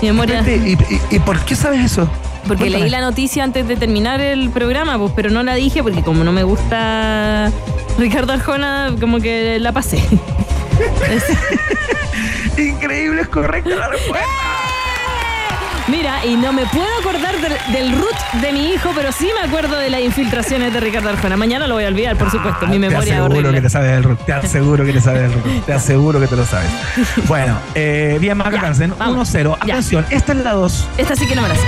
[0.00, 0.42] Mi memoria.
[0.46, 0.78] ¿Y, y-
[1.10, 2.08] y por qué sabes eso?
[2.46, 2.80] Porque Cuéntame.
[2.82, 6.24] leí la noticia antes de terminar el programa, pues, pero no la dije porque como
[6.24, 7.52] no me gusta
[7.98, 10.02] Ricardo Arjona, como que la pasé.
[12.58, 14.26] Increíble, es correcta la respuesta.
[16.02, 19.48] Mira, y no me puedo acordar del, del root de mi hijo, pero sí me
[19.48, 21.36] acuerdo de las infiltraciones de Ricardo Arjona.
[21.36, 22.66] Mañana lo voy a olvidar, por supuesto.
[22.66, 23.52] Mi Ah, memoria te es aseguro horrible.
[23.52, 24.18] que te sabes del root.
[24.26, 25.64] Te aseguro que te sabes del root.
[25.66, 26.68] Te aseguro que te lo sabes.
[27.28, 29.32] Bueno, eh, bien, Ya, Hansen, vamos.
[29.32, 29.58] 1-0.
[29.64, 29.74] Ya.
[29.74, 30.88] Atención, esta es la 2.
[30.98, 31.60] Esta sí que no me la sé.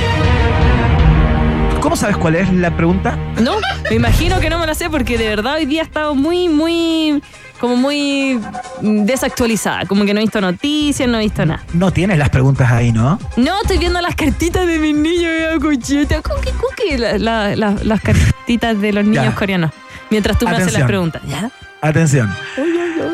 [1.81, 3.17] ¿Cómo sabes cuál es la pregunta?
[3.41, 6.17] No, me imagino que no me la sé porque de verdad hoy día he estado
[6.17, 7.23] muy, muy,
[7.65, 8.39] como muy
[8.83, 9.87] desactualizada.
[9.87, 11.63] Como que no he visto noticias, no he visto nada.
[11.73, 13.19] No tienes las preguntas ahí, ¿no?
[13.39, 17.77] No, estoy viendo las cartitas de mis niños, veo cucheta, cookie, cookie, la- la- la-
[17.83, 19.35] las cartitas de los niños Ya.
[19.35, 19.71] coreanos.
[20.11, 21.23] Mientras tú me haces las preguntas.
[21.27, 21.51] ¿Ya?
[21.81, 22.31] Atención.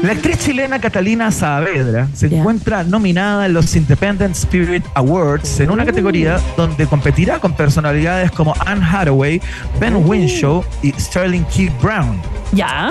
[0.03, 5.85] La actriz chilena Catalina Saavedra se encuentra nominada en los Independent Spirit Awards en una
[5.87, 9.41] categoría donde competirá con personalidades como Anne Hathaway,
[9.79, 11.73] Ben Winshaw y Sterling K.
[11.81, 12.21] Brown.
[12.53, 12.91] ¿Ya?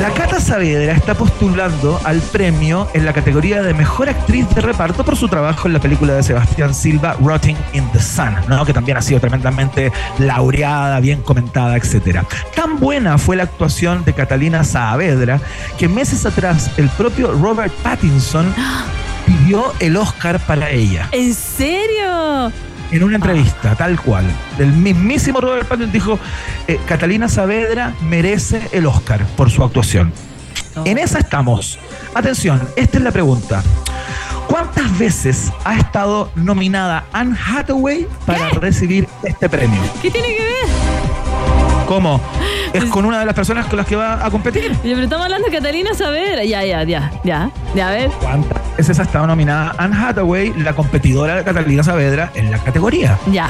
[0.00, 5.04] La Cata Saavedra está postulando al premio en la categoría de mejor actriz de reparto
[5.04, 8.64] por su trabajo en la película de Sebastián Silva, Rotting in the Sun, ¿no?
[8.64, 12.20] que también ha sido tremendamente laureada, bien comentada, etc.
[12.54, 15.40] Tan buena fue la actuación de Catalina Saavedra
[15.78, 18.54] que meses atrás el propio Robert Pattinson
[19.26, 22.52] pidió el Oscar para ella ¿En serio?
[22.90, 24.24] En una entrevista, tal cual.
[24.58, 26.18] El mismísimo Robert Pattinson dijo,
[26.66, 30.12] eh, Catalina Saavedra merece el Oscar por su actuación.
[30.84, 31.78] En esa estamos.
[32.14, 33.62] Atención, esta es la pregunta.
[34.46, 39.80] ¿Cuántas veces ha estado nominada Anne Hathaway para recibir este premio?
[40.00, 40.87] ¿Qué tiene que ver?
[41.88, 42.20] ¿Cómo?
[42.74, 44.76] ¿Es con una de las personas con las que va a competir?
[44.82, 46.44] Pero estamos hablando de Catalina Saavedra.
[46.44, 47.50] Ya, ya, ya, ya.
[47.74, 48.10] Ya, a ver.
[48.20, 53.18] ¿Cuántas veces ha estado nominada Anne Hathaway, la competidora de Catalina Saavedra, en la categoría?
[53.32, 53.48] Ya.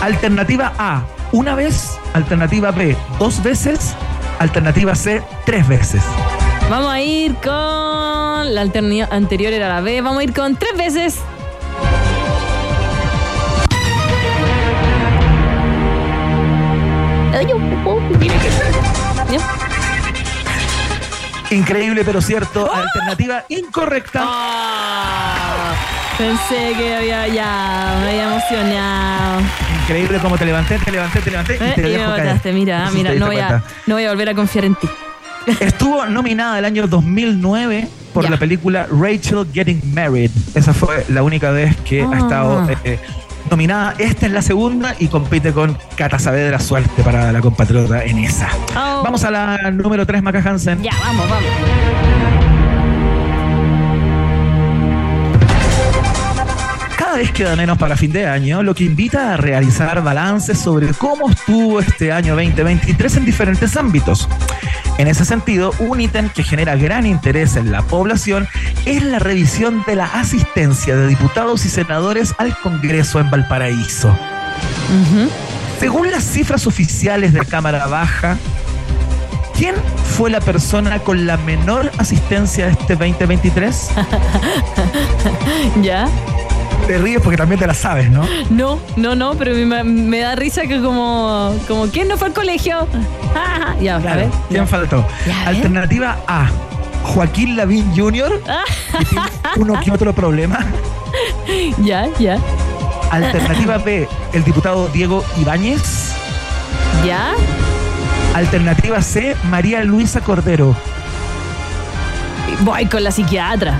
[0.00, 1.98] Alternativa A, una vez.
[2.14, 3.96] Alternativa B, dos veces.
[4.38, 6.04] Alternativa C, tres veces.
[6.70, 8.54] Vamos a ir con.
[8.54, 10.00] La alternativa anterior era la B.
[10.02, 11.18] Vamos a ir con tres veces.
[21.50, 22.70] Increíble pero cierto.
[22.72, 24.20] Alternativa incorrecta.
[24.24, 25.74] Ah,
[26.16, 29.40] pensé que había ya, me había emocionado.
[29.82, 32.26] Increíble como te levanté, te levanté, te levanté y Eh, te y dejo caer.
[32.26, 34.88] botaste, mira, No mira, no voy, a, no voy a volver a confiar en ti.
[35.60, 40.30] Estuvo nominada el año 2009 por la película Rachel Getting Married.
[40.54, 42.18] Esa fue la única vez que ha Ah.
[42.18, 42.98] estado eh, eh,
[43.52, 43.94] nominada.
[43.98, 46.58] Esta es la segunda y compite con Cata Saavedra.
[46.58, 48.48] Suerte para la compatriota en esa.
[48.74, 49.02] Oh.
[49.04, 50.82] Vamos a la número 3, Maca Hansen.
[50.82, 52.11] Ya, vamos, vamos.
[57.12, 60.94] Cada vez queda menos para fin de año, lo que invita a realizar balances sobre
[60.94, 64.26] cómo estuvo este año 2023 en diferentes ámbitos.
[64.96, 68.48] En ese sentido, un ítem que genera gran interés en la población
[68.86, 74.08] es la revisión de la asistencia de diputados y senadores al Congreso en Valparaíso.
[74.08, 75.28] Ujú.
[75.80, 78.38] Según las cifras oficiales de Cámara Baja,
[79.54, 79.74] ¿quién
[80.16, 83.90] fue la persona con la menor asistencia de este 2023?
[85.82, 86.08] Ya.
[86.86, 88.26] Te ríes porque también te la sabes, ¿no?
[88.50, 92.34] No, no, no, pero me, me da risa que como, como ¿quién no fue al
[92.34, 92.86] colegio?
[93.34, 94.12] Ah, ya, a ver.
[94.14, 94.30] Claro.
[94.48, 95.06] ¿Quién faltó?
[95.26, 95.48] Ya.
[95.48, 96.48] Alternativa A.
[97.04, 98.40] Joaquín Lavín Jr.
[98.48, 98.64] Ah,
[98.98, 99.24] que tiene
[99.56, 100.58] uno que otro problema.
[101.78, 102.38] ya, ya,
[103.10, 104.08] Alternativa B.
[104.32, 106.12] El diputado Diego Ibáñez.
[107.06, 107.32] ya.
[108.34, 109.36] Alternativa C.
[109.50, 110.74] María Luisa Cordero.
[112.60, 113.78] Voy con la psiquiatra.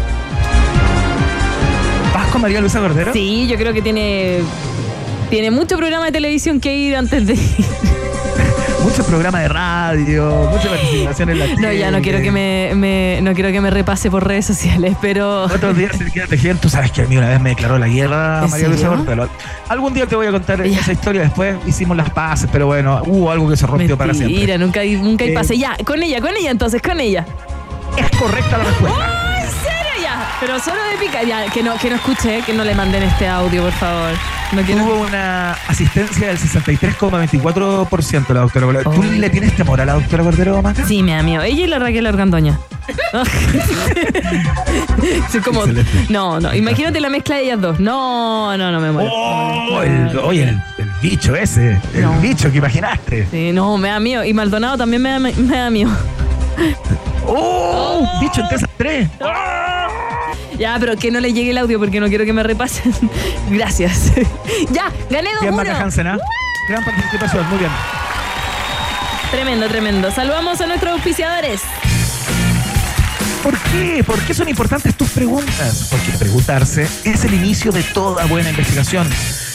[2.43, 3.13] ¿Vas con María Luisa Cordero?
[3.13, 4.41] Sí, yo creo que tiene
[5.31, 7.41] tiene mucho programa de televisión que ir antes de ir.
[8.83, 13.21] Mucho programa de radio, mucha participación en la No, ya no quiero que me, me-
[13.23, 16.61] no quiero que me repase por redes sociales, pero Otros días se queda tejiendo.
[16.63, 18.89] Tú sabes que a mí una vez me declaró la guerra ¿En María Luisa?
[18.89, 19.29] Cordero.
[19.69, 20.81] Algún día te voy a contar Ya.
[20.81, 21.23] esa historia.
[21.23, 24.35] Después hicimos las paces, pero bueno, hubo algo que se rompió para siempre.
[24.35, 25.57] Mentira, nunca hay, nunca hay Eh, pase.
[25.57, 27.25] Ya, con ella, con ella entonces, con ella.
[27.97, 28.99] Es correcta la respuesta.
[28.99, 29.22] ¡Oh, ya!
[30.45, 33.29] Pero solo de pica, ya, que no, que no escuche, que no le manden este
[33.29, 34.11] audio, por favor.
[34.51, 34.83] No quiero.
[34.85, 38.91] Tuvo una asistencia del 63,24% la doctora Cordero.
[38.91, 39.05] ¿Tú Oh.
[39.05, 40.85] le tienes temor a la doctora Cordero, Maca?
[40.85, 41.43] Sí, me da miedo.
[41.45, 42.59] Ella y la Raquel Argandoña.
[45.31, 45.91] Sí, como, Excelente.
[46.11, 46.55] no, no.
[46.55, 47.79] Imagínate la mezcla de ellas dos.
[47.81, 49.11] No, no, no me muero.
[49.13, 52.21] Oh, el, oye, el, el bicho ese, el No.
[52.21, 53.27] bicho que imaginaste.
[53.31, 54.25] Sí, no, me da miedo.
[54.25, 55.91] Y Maldonado también me da, me da miedo.
[57.27, 58.07] ¡Oh!
[58.21, 59.09] Bicho entre esas tres.
[60.63, 62.95] Ya, pero que no le llegue el audio porque no quiero que me repasen.
[63.51, 64.13] Gracias.
[64.71, 65.57] ya, gané Bien, 2-1.
[65.57, 66.07] Maca Hansen.
[66.69, 67.71] Gran participación, muy bien.
[69.33, 70.13] Tremendo, tremendo.
[70.13, 71.63] Saludamos a nuestros auspiciadores.
[73.43, 74.05] ¿Por qué?
[74.05, 75.89] ¿Por qué son importantes tus preguntas?
[75.91, 79.09] Porque preguntarse es el inicio de toda buena investigación.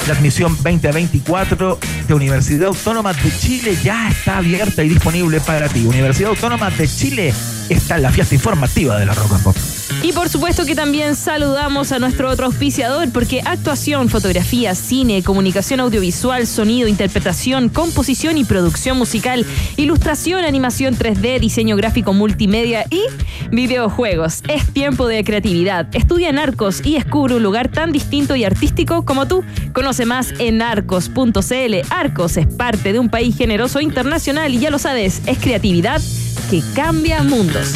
[0.07, 5.85] La admisión 2024 de Universidad Autónoma de Chile ya está abierta y disponible para ti.
[5.85, 7.33] Universidad Autónoma de Chile
[7.69, 9.55] está en la fiesta informativa de la Rock and Pop.
[10.03, 15.79] Y por supuesto que también saludamos a nuestro otro auspiciador, porque actuación, fotografía, cine, comunicación
[15.79, 19.45] audiovisual, sonido, interpretación, composición y producción musical,
[19.75, 23.01] ilustración, animación 3D, diseño gráfico multimedia y
[23.49, 24.43] videojuegos.
[24.47, 25.87] Es tiempo de creatividad.
[25.93, 29.43] Estudia en Arcos y descubre un lugar tan distinto y artístico como tú.
[29.73, 31.75] Conoce más en arcos.cl.
[31.89, 36.01] Arcos es parte de un país generoso internacional y ya lo sabes, es creatividad
[36.49, 37.67] que cambia mundos.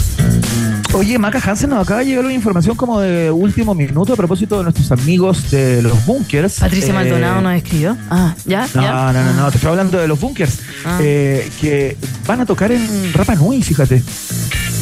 [0.93, 4.57] Oye, Maca Hansen nos acaba de llegar una información como de último minuto a propósito
[4.57, 6.59] de nuestros amigos de los bunkers.
[6.59, 7.95] Patricia Eh, Maldonado nos escribió.
[8.09, 8.91] Ah, ya, No, ya.
[8.91, 10.99] no, no, no, te estoy hablando de los bunkers Ah.
[11.01, 11.95] eh, que
[12.27, 14.03] van a tocar en Rapa Nui, fíjate,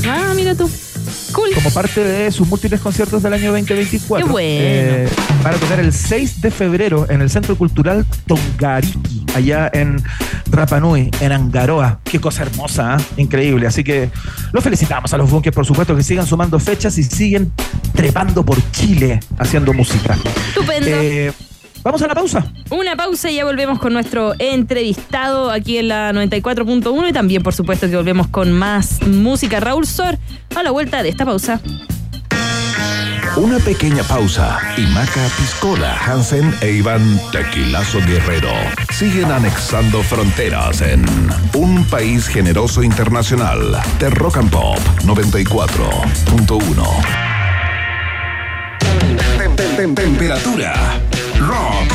[0.07, 0.69] Ah, mira tú.
[1.31, 1.49] Cool.
[1.53, 4.25] como parte de sus múltiples conciertos del año 2024.
[4.25, 4.59] Qué bueno.
[4.61, 5.09] Eh,
[5.43, 10.01] van a tocar el 6 de febrero en el Centro Cultural Tongariki, allá en
[10.51, 11.99] Rapa Nui, en Angaroa.
[12.03, 13.21] Qué cosa hermosa, ¿eh?
[13.21, 13.67] increíble.
[13.67, 14.09] Así que
[14.51, 17.51] los felicitamos a los bunkers, por supuesto, que sigan sumando fechas y siguen
[17.93, 20.17] trepando por Chile haciendo música.
[20.47, 20.89] Estupendo.
[20.89, 21.31] Eh,
[21.81, 22.45] Vamos a la pausa.
[22.71, 27.53] Una pausa y ya volvemos con nuestro entrevistado aquí en la 94.1 y también, por
[27.53, 29.59] supuesto, que volvemos con más música.
[29.61, 30.17] Raúl Sor,
[30.55, 31.61] a la vuelta de esta pausa.
[33.39, 38.51] Una pequeña pausa y Maca Piscola, Hansen e Iván Tequilazo Guerrero
[38.91, 41.05] siguen anexando fronteras en
[41.53, 46.83] un país generoso internacional de Rock and Pop 94.1.
[49.37, 50.73] Tem- tem- tem- Temperatura
[51.39, 51.87] rock.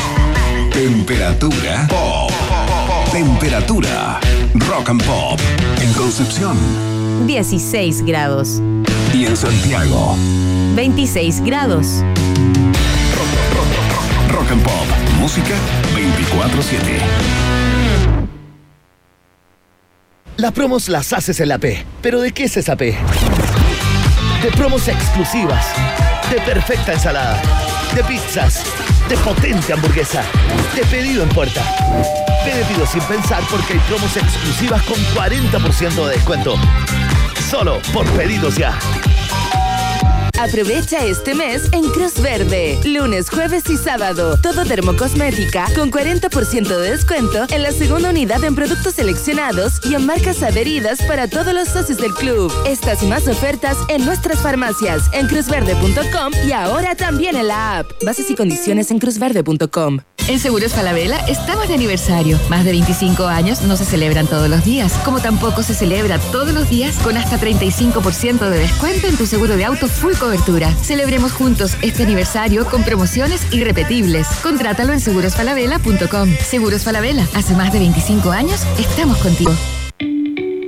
[0.73, 2.31] Temperatura pop.
[3.11, 4.19] Temperatura
[4.67, 5.39] rock and pop
[5.79, 6.57] en Concepción
[7.25, 8.61] 16 grados.
[9.13, 10.15] y en Santiago.
[10.75, 11.87] 26 grados.
[14.29, 14.73] Rock and Pop.
[15.19, 15.55] Música
[15.95, 16.99] 24-7.
[20.37, 21.85] Las promos las haces en la P.
[22.01, 22.95] ¿Pero de qué es esa P?
[24.43, 25.65] De promos exclusivas,
[26.29, 27.41] de perfecta ensalada,
[27.95, 28.63] de pizzas,
[29.09, 30.23] de potente hamburguesa,
[30.75, 31.61] de pedido en puerta.
[32.43, 36.55] Pide pido sin pensar porque hay promos exclusivas con 40% de descuento.
[37.49, 38.77] Solo por pedidos ya.
[40.39, 42.77] Aprovecha este mes en Cruz Verde.
[42.83, 44.37] Lunes, jueves y sábado.
[44.41, 50.05] Todo dermocosmética con 40% de descuento en la segunda unidad en productos seleccionados y en
[50.05, 52.51] marcas adheridas para todos los socios del club.
[52.67, 57.87] Estas y más ofertas en nuestras farmacias, en cruzverde.com y ahora también en la app.
[58.05, 59.99] Bases y condiciones en cruzverde.com.
[60.27, 62.39] En Seguros Falabella estamos de aniversario.
[62.49, 66.51] Más de 25 años no se celebran todos los días, como tampoco se celebra todos
[66.51, 70.71] los días con hasta 35% de descuento en tu seguro de auto full cobertura.
[70.81, 74.27] Celebremos juntos este aniversario con promociones irrepetibles.
[74.41, 76.29] Contrátalo en segurosfalabella.com.
[76.43, 79.51] Seguros Falabella, hace más de 25 años estamos contigo.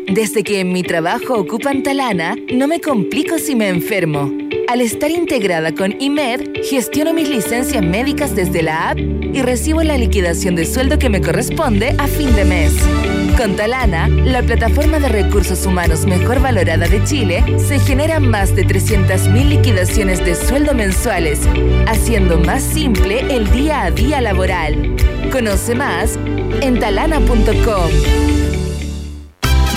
[0.07, 4.31] Desde que en mi trabajo ocupan Talana, no me complico si me enfermo.
[4.67, 9.97] Al estar integrada con IMED, gestiono mis licencias médicas desde la app y recibo la
[9.97, 13.16] liquidación de sueldo que me corresponde a fin de mes.
[13.37, 18.65] Con Talana, la plataforma de recursos humanos mejor valorada de Chile, se generan más de
[18.65, 21.41] 300.000 liquidaciones de sueldo mensuales,
[21.85, 24.95] haciendo más simple el día a día laboral.
[25.31, 26.17] Conoce más
[26.61, 28.46] en talana.com.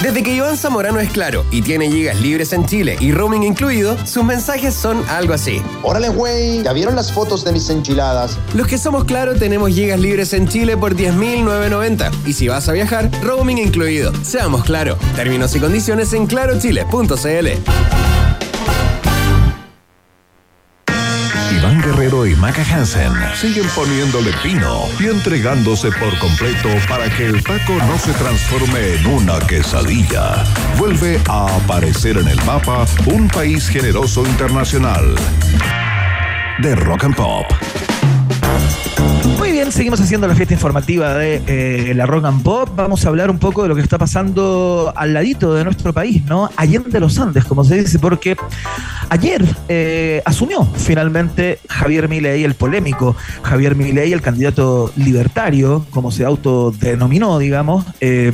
[0.02, 3.98] Desde que Iván Zamorano es claro y tiene gigas libres en Chile y roaming incluido,
[4.06, 5.60] sus mensajes son algo así.
[5.82, 8.38] Órale, güey, ¿ya vieron las fotos de mis enchiladas?
[8.54, 12.72] Los que somos claro tenemos gigas libres en Chile por 10.990 y si vas a
[12.72, 14.10] viajar, roaming incluido.
[14.24, 14.96] Seamos claro.
[15.16, 18.09] Términos y condiciones en clarochile.cl.
[22.26, 27.98] Y Maca Hansen siguen poniéndole pino y entregándose por completo para que el taco no
[27.98, 30.44] se transforme en una quesadilla.
[30.76, 35.14] Vuelve a aparecer en el mapa un país generoso internacional
[36.58, 37.46] de rock and pop.
[39.70, 42.70] Seguimos haciendo la fiesta informativa de eh, la Rock and Pop.
[42.74, 46.24] Vamos a hablar un poco de lo que está pasando al ladito de nuestro país,
[46.24, 46.50] ¿no?
[46.56, 48.36] Allende los Andes, como se dice, porque
[49.10, 56.24] ayer eh, asumió finalmente Javier Milei, el polémico Javier Milei, el candidato libertario, como se
[56.24, 57.84] autodenominó, digamos.
[58.00, 58.32] eh,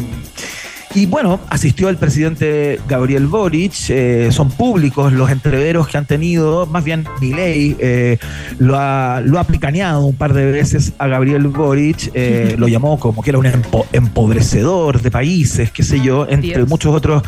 [0.96, 6.66] y bueno, asistió el presidente Gabriel Boric, eh, son públicos los entreveros que han tenido,
[6.66, 8.18] más bien Milei eh,
[8.58, 12.98] lo, ha, lo ha picaneado un par de veces a Gabriel Boric, eh, lo llamó
[12.98, 16.68] como que era un empo- empobrecedor de países, qué sé yo, entre Dios.
[16.68, 17.22] muchos otros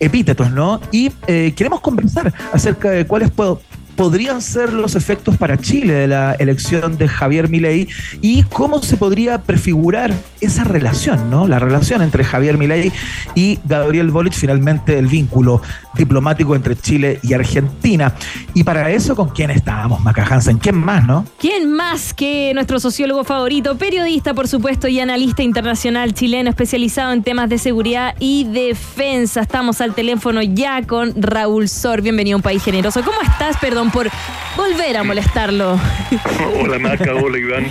[0.00, 0.80] epítetos, ¿no?
[0.90, 3.60] Y eh, queremos conversar acerca de cuáles puedo-
[3.96, 7.88] podrían ser los efectos para Chile de la elección de Javier Milei
[8.20, 11.46] y cómo se podría prefigurar esa relación, ¿no?
[11.46, 12.92] La relación entre Javier Milei
[13.34, 15.62] y Gabriel Boric, finalmente el vínculo
[15.94, 18.14] diplomático entre Chile y Argentina.
[18.54, 20.58] Y para eso, ¿con quién estábamos, Maca Hansen?
[20.58, 21.26] ¿Quién más, no?
[21.38, 27.22] ¿Quién más que nuestro sociólogo favorito, periodista, por supuesto, y analista internacional chileno especializado en
[27.22, 29.40] temas de seguridad y defensa?
[29.42, 32.02] Estamos al teléfono ya con Raúl Sor.
[32.02, 33.02] Bienvenido a un país generoso.
[33.04, 33.56] ¿Cómo estás?
[33.58, 34.08] Perdón por
[34.56, 35.78] volver a molestarlo.
[36.60, 37.14] Hola, Maca.
[37.14, 37.66] Hola, Iván.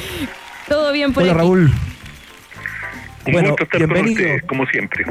[0.67, 1.39] Todo bien por Hola, aquí?
[1.41, 1.71] Raúl.
[3.25, 4.47] Un Bueno, gusto estar con bienvenido.
[4.47, 5.05] como siempre.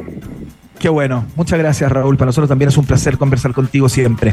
[0.81, 4.33] Qué bueno, muchas gracias Raúl, para nosotros también es un placer conversar contigo siempre.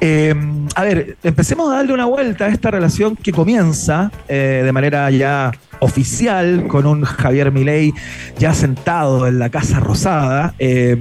[0.00, 0.34] Eh,
[0.74, 5.08] a ver, empecemos a darle una vuelta a esta relación que comienza eh, de manera
[5.12, 7.94] ya oficial con un Javier Milei
[8.40, 10.54] ya sentado en la Casa Rosada.
[10.58, 11.00] Eh,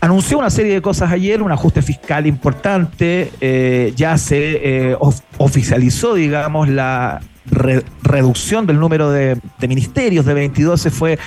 [0.00, 6.70] anunció una serie de cosas ayer, un ajuste fiscal importante, ya se of- oficializó, digamos,
[6.70, 11.18] la re- reducción del número de, de ministerios de 22 se fue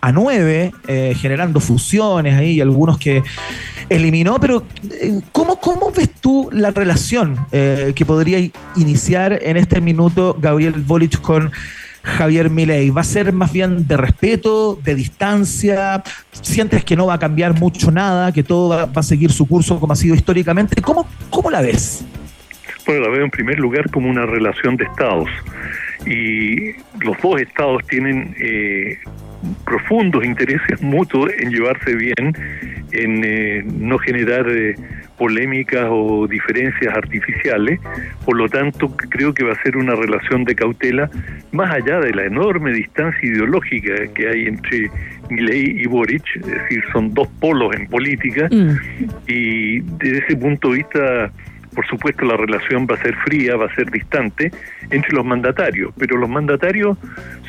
[0.00, 3.22] a 9, eh, generando fusiones ahí, algunos que
[3.88, 4.64] eliminó, pero
[5.00, 8.38] eh, ¿cómo, cómo ves tú la relación eh, que podría
[8.76, 11.50] iniciar en este minuto Gabriel Boric con
[12.02, 12.90] Javier Milei?
[12.90, 16.02] ¿Va a ser más bien de respeto, de distancia?
[16.30, 19.46] ¿Sientes que no va a cambiar mucho nada, que todo va, va a seguir su
[19.46, 20.80] curso como ha sido históricamente?
[20.82, 22.04] ¿Cómo, cómo la ves?
[22.86, 25.28] Bueno, la veo en primer lugar como una relación de estados.
[26.06, 26.72] Y
[27.04, 28.98] los dos estados tienen eh,
[29.64, 32.34] profundos intereses mutuos en llevarse bien,
[32.92, 34.74] en eh, no generar eh,
[35.16, 37.80] polémicas o diferencias artificiales.
[38.24, 41.10] Por lo tanto, creo que va a ser una relación de cautela,
[41.52, 44.90] más allá de la enorme distancia ideológica que hay entre
[45.30, 48.48] Milei y Boric, es decir, son dos polos en política,
[49.26, 51.32] y desde ese punto de vista
[51.78, 54.50] por supuesto la relación va a ser fría, va a ser distante
[54.90, 56.98] entre los mandatarios, pero los mandatarios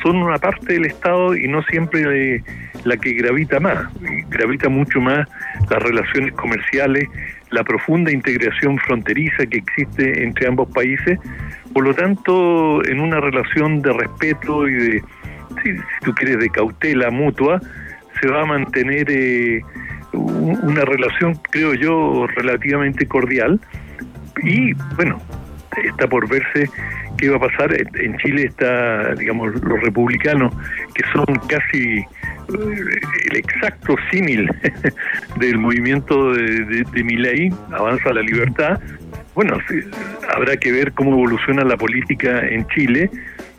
[0.04, 2.40] son una parte del Estado y no siempre
[2.84, 3.88] la que gravita más.
[4.28, 5.26] Gravita mucho más
[5.68, 7.08] las relaciones comerciales,
[7.50, 11.18] la profunda integración fronteriza que existe entre ambos países.
[11.74, 15.02] Por lo tanto, en una relación de respeto y de,
[15.64, 15.70] si,
[16.04, 17.60] tú quieres, de cautela mutua,
[18.20, 19.60] se va a mantener eh,
[20.12, 23.58] un- una relación, creo yo, relativamente cordial.
[24.42, 25.20] Y bueno,
[25.84, 26.68] está por verse
[27.18, 27.74] qué va a pasar.
[27.94, 30.54] En Chile está, digamos, los republicanos,
[30.94, 32.04] que son casi eh,
[33.30, 34.50] el exacto símil
[35.38, 38.80] del movimiento de, de, Avanza la Libertad.
[39.34, 39.58] Bueno,
[40.34, 43.10] habrá que ver cómo evoluciona la política en Chile,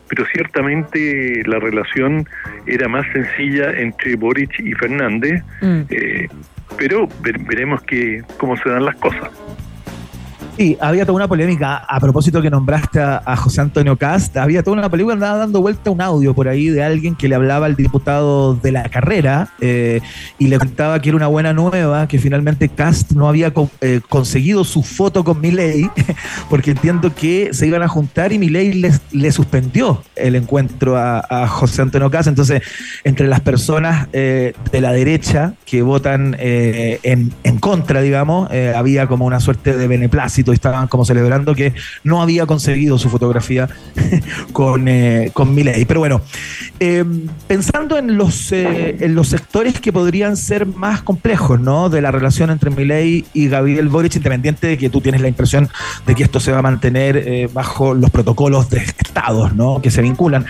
[0.08, 2.28] pero ciertamente la relación
[2.66, 5.42] era más sencilla entre Boric y Fernández,
[5.88, 6.28] eh,
[6.76, 9.30] pero ver- veremos que, cómo se dan las cosas.
[10.58, 14.36] Sí, había toda una polémica a propósito que nombraste a, José Antonio Cast.
[14.36, 17.34] Había toda una polémica, andaba dando vuelta un audio por ahí de alguien que le
[17.34, 20.02] hablaba al diputado de la carrera eh,
[20.38, 24.62] y le contaba que era una buena nueva, que finalmente Cast no había eh, conseguido
[24.64, 25.90] su foto con Milei,
[26.50, 28.74] porque entiendo que se iban a juntar y Milei
[29.10, 32.28] le suspendió el encuentro a, José Antonio Cast.
[32.28, 32.62] Entonces,
[33.04, 39.06] entre las personas eh, de la derecha que votan eh, en, en contra, digamos, había
[39.06, 43.68] como una suerte de beneplácito y estaban como celebrando que no había conseguido su fotografía
[44.52, 45.84] con, eh, con Milei.
[45.84, 46.22] Pero bueno,
[46.84, 47.04] eh,
[47.46, 51.88] pensando en los, eh, en los sectores que podrían ser más complejos, ¿no?
[51.88, 55.68] De la relación entre Milei y Gabriel Boric, independiente de que tú tienes la impresión
[56.08, 59.80] de que esto se va a mantener eh, bajo los protocolos de estados, ¿no?
[59.80, 60.44] Que se vinculan.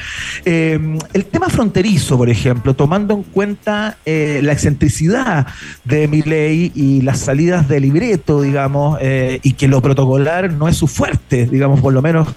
[0.46, 5.46] El tema fronterizo, por ejemplo, tomando en cuenta la excentricidad
[5.84, 8.98] de Milei y las salidas de libreto, digamos,
[9.42, 12.28] y que lo protocolar no es su fuerte, digamos, por lo menos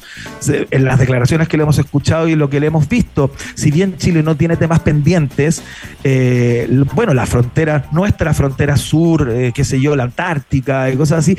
[0.48, 3.32] en las declaraciones que le hemos escuchado y lo que le hemos visto.
[3.56, 5.64] Si bien Chile no tiene temas pendientes,
[6.04, 11.20] eh, bueno, la frontera, nuestra frontera sur, eh, qué sé yo, la Antártica y cosas
[11.20, 11.38] así,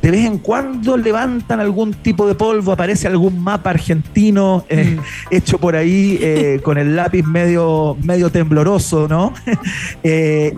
[0.00, 4.98] de vez en cuando levantan algún tipo de polvo, aparece algún mapa argentino eh,
[5.30, 9.32] hecho por ahí eh, con el lápiz medio, medio tembloroso, ¿no?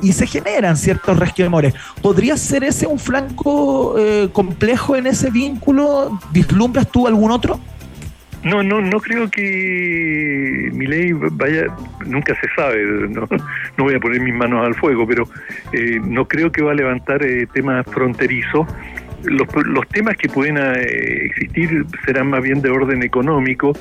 [0.03, 1.75] Y se generan ciertos resquemores.
[2.03, 4.29] ¿Podría ser ese un flanco eh,
[4.97, 6.19] en ese vínculo?
[6.33, 7.61] ¿Vislumbras tú algún otro?
[8.45, 11.67] No, no, no creo que mi ley vaya,
[12.07, 13.27] nunca se sabe, no,
[13.77, 15.29] voy a poner mis manos al fuego, pero
[15.73, 18.67] eh, no creo que va a levantar eh, temas fronterizos.
[19.25, 23.73] Los, los temas que pueden eh, existir serán más bien de orden económico,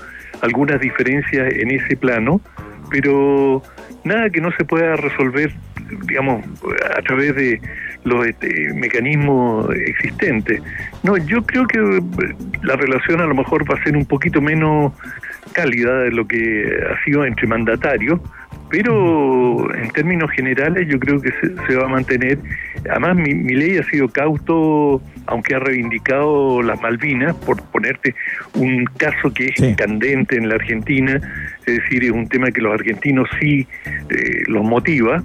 [0.41, 2.41] algunas diferencias en ese plano,
[2.89, 3.61] pero
[4.03, 5.53] nada que no se pueda resolver
[6.07, 6.45] digamos,
[6.97, 7.61] a través de
[8.03, 10.61] los este, mecanismos existentes.
[11.03, 11.79] No, yo creo que
[12.63, 14.93] la relación a lo mejor va a ser un poquito menos
[15.51, 18.19] cálida de lo que ha sido entre mandatarios,
[18.69, 21.31] pero en términos generales yo creo que
[21.67, 22.37] se, va a mantener.
[22.89, 28.13] Además, mi, ley ha sido cauto, aunque ha reivindicado las Malvinas, por ponerte
[28.55, 31.19] un caso que es candente en la Argentina,
[31.65, 33.67] es decir, es un tema que los argentinos sí
[34.09, 35.23] eh, los motiva.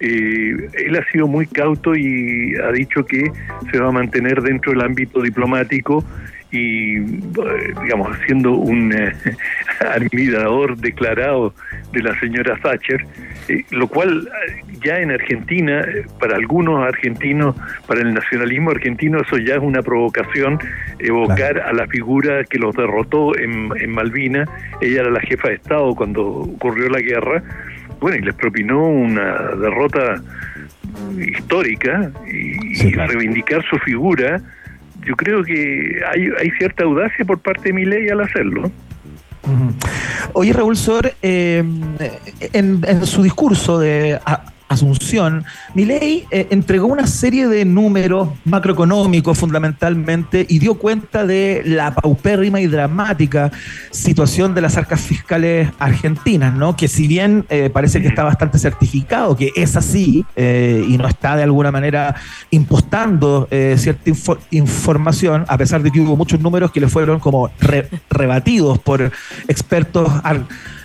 [0.00, 3.30] Eh, él ha sido muy cauto y ha dicho que
[3.70, 6.04] se va a mantener dentro del ámbito diplomático
[6.52, 7.02] y, eh,
[7.82, 9.12] digamos, siendo un eh,
[9.80, 11.52] admirador declarado
[11.92, 13.04] de la señora Thatcher,
[13.48, 14.28] eh, lo cual
[14.82, 15.84] ya en Argentina,
[16.20, 20.58] para algunos argentinos, para el nacionalismo argentino, eso ya es una provocación,
[20.98, 24.48] evocar a la figura que los derrotó en, en Malvinas,
[24.80, 27.42] ella era la jefa de Estado cuando ocurrió la guerra,
[28.00, 30.22] bueno, y les propinó una derrota
[31.18, 34.40] histórica y, reivindicar su figura.
[35.04, 38.70] Yo creo que hay, hay cierta audacia por parte de mi ley al hacerlo.
[40.32, 41.62] Oye, Raúl Sor, eh,
[42.52, 44.18] en, en, su discurso de
[44.68, 45.44] Asunción,
[45.74, 52.60] Milei eh, entregó una serie de números macroeconómicos fundamentalmente y dio cuenta de la paupérrima
[52.60, 53.52] y dramática
[53.92, 56.76] situación de las arcas fiscales argentinas, ¿no?
[56.76, 61.06] Que si bien eh, parece que está bastante certificado que es así eh, y no
[61.06, 62.16] está de alguna manera
[62.50, 64.10] impostando cierta
[64.50, 67.50] información, a pesar de que hubo muchos números que le fueron como
[68.10, 69.12] rebatidos por
[69.48, 70.75] expertos argentinos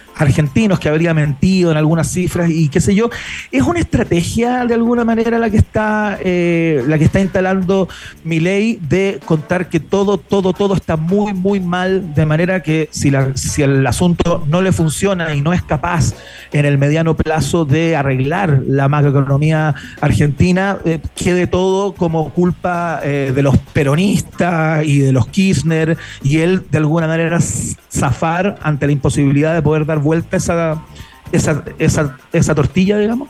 [0.79, 3.09] que habría mentido en algunas cifras y qué sé yo.
[3.51, 7.89] Es una estrategia de alguna manera la que está eh, la que está instalando
[8.23, 12.89] mi ley de contar que todo, todo, todo está muy, muy mal, de manera que
[12.91, 16.13] si, la, si el asunto no le funciona y no es capaz
[16.53, 23.31] en el mediano plazo de arreglar la macroeconomía argentina, eh, quede todo como culpa eh,
[23.33, 28.91] de los peronistas y de los Kirchner y él de alguna manera zafar ante la
[28.91, 30.83] imposibilidad de poder dar vuelta esa,
[31.31, 33.29] esa, esa, esa tortilla, digamos?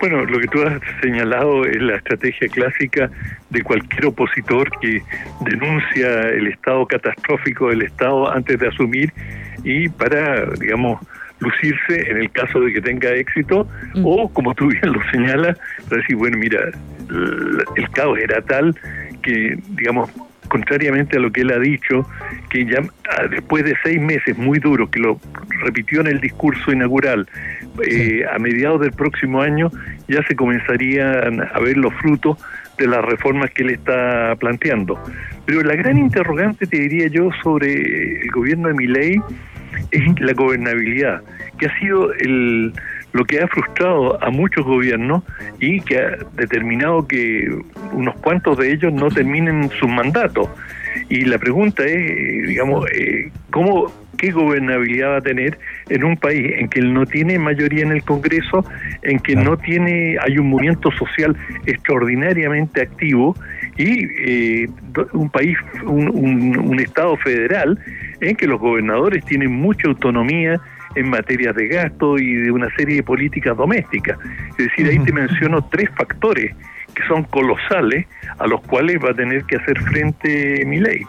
[0.00, 3.10] Bueno, lo que tú has señalado es la estrategia clásica
[3.50, 5.02] de cualquier opositor que
[5.40, 9.12] denuncia el estado catastrófico del Estado antes de asumir
[9.62, 11.00] y para, digamos,
[11.40, 14.02] lucirse en el caso de que tenga éxito mm.
[14.04, 16.60] o, como tú bien lo señalas, para decir, bueno, mira,
[17.76, 18.74] el caos era tal
[19.22, 20.10] que, digamos,
[20.50, 22.06] contrariamente a lo que él ha dicho,
[22.50, 25.18] que ya ah, después de seis meses muy duros, que lo
[25.64, 27.26] repitió en el discurso inaugural,
[27.88, 29.70] eh, a mediados del próximo año
[30.08, 32.36] ya se comenzarían a ver los frutos
[32.76, 35.02] de las reformas que él está planteando.
[35.46, 39.22] Pero la gran interrogante, te diría yo, sobre el gobierno de Miley
[39.92, 41.22] es la gobernabilidad,
[41.58, 42.72] que ha sido el,
[43.12, 45.22] lo que ha frustrado a muchos gobiernos
[45.58, 47.48] y que ha determinado que
[47.92, 50.48] unos cuantos de ellos no terminen sus mandatos.
[51.08, 55.58] Y la pregunta es, digamos, eh, ¿cómo, ¿qué gobernabilidad va a tener
[55.88, 58.64] en un país en que él no tiene mayoría en el Congreso,
[59.02, 61.36] en que no tiene, hay un movimiento social
[61.66, 63.36] extraordinariamente activo
[63.76, 64.68] y eh,
[65.12, 67.78] un país, un, un Estado federal
[68.20, 70.60] en que los gobernadores tienen mucha autonomía
[70.94, 74.18] en materia de gasto y de una serie de políticas domésticas.
[74.58, 76.54] Es decir, ahí te menciono tres factores
[76.94, 78.06] que son colosales
[78.38, 81.02] a los cuales va a tener que hacer frente mi ley.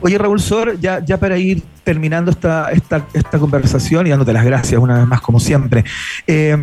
[0.00, 4.44] Oye, Raúl Sor, ya, ya para ir terminando esta, esta, esta conversación y dándote las
[4.44, 5.84] gracias una vez más, como siempre.
[6.26, 6.56] Eh,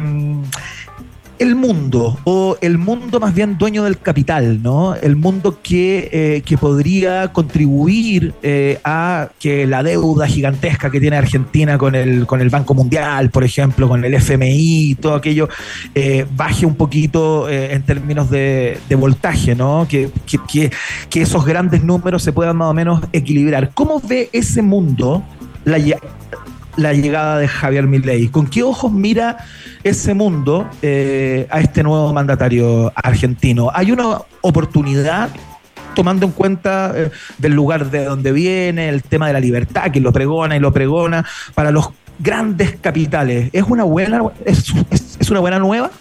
[1.41, 4.93] el mundo, o el mundo más bien dueño del capital, ¿no?
[4.93, 11.17] El mundo que, eh, que podría contribuir eh, a que la deuda gigantesca que tiene
[11.17, 15.49] Argentina con el, con el Banco Mundial, por ejemplo, con el FMI, todo aquello,
[15.95, 19.87] eh, baje un poquito en términos de, voltaje, ¿no?
[19.89, 20.69] Que, que,
[21.09, 23.71] que, esos grandes números se puedan más o menos equilibrar.
[23.73, 25.23] ¿Cómo ve ese mundo
[25.65, 25.79] la,
[26.77, 28.27] la llegada de Javier Milei?
[28.29, 29.37] ¿Con qué ojos mira
[29.83, 33.69] ese mundo eh, a este nuevo mandatario argentino?
[33.73, 35.29] ¿Hay una oportunidad
[35.93, 39.99] tomando en cuenta eh, del lugar de donde viene, el tema de la libertad, que
[39.99, 43.49] lo pregona y lo pregona, para los grandes capitales?
[43.53, 44.73] ¿Es una buena, es,
[45.29, 45.91] una buena nueva?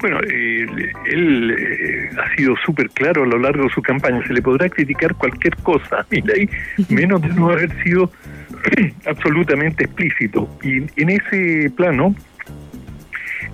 [0.00, 4.26] Bueno, él, eh, ha sido súper claro a lo largo de su campaña.
[4.26, 6.48] Se le podrá criticar cualquier cosa a Milei,
[6.88, 8.10] menos de no haber sido
[9.06, 10.48] absolutamente explícito.
[10.62, 12.14] Y en ese plano,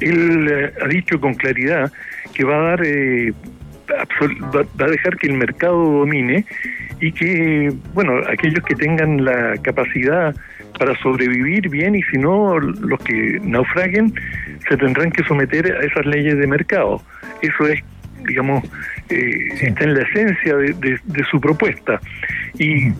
[0.01, 1.93] él eh, ha dicho con claridad
[2.35, 3.33] que va a dar, eh,
[3.91, 6.45] va a dejar que el mercado domine
[7.01, 10.35] y que, bueno, aquellos que tengan la capacidad
[10.79, 14.13] para sobrevivir bien y si no, los que naufraguen
[14.69, 17.03] se tendrán que someter a esas leyes de mercado.
[17.43, 17.83] Eso es,
[18.27, 18.65] digamos,
[19.11, 22.01] eh, está en la esencia de, su propuesta.
[22.59, 22.93] Y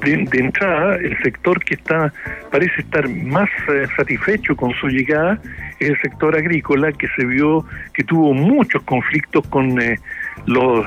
[0.00, 2.12] de, entrada, el sector que está
[2.50, 5.40] parece estar más eh, satisfecho con su llegada
[5.80, 9.98] es el sector agrícola, que se vio que tuvo muchos conflictos con eh,
[10.46, 10.86] los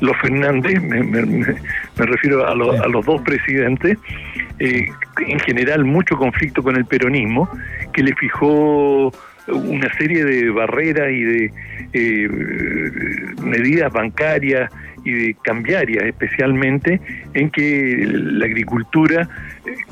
[0.00, 1.46] los Fernández, me,
[1.96, 2.54] refiero a, a,
[2.88, 3.98] los dos presidentes,
[4.58, 4.86] eh,
[5.26, 7.48] en general mucho conflicto con el peronismo,
[7.92, 9.12] que le fijó
[9.48, 11.52] una serie de barreras y de
[11.92, 12.28] eh,
[13.42, 14.70] medidas bancarias
[15.06, 17.00] y de cambiarias especialmente
[17.34, 19.28] en que la agricultura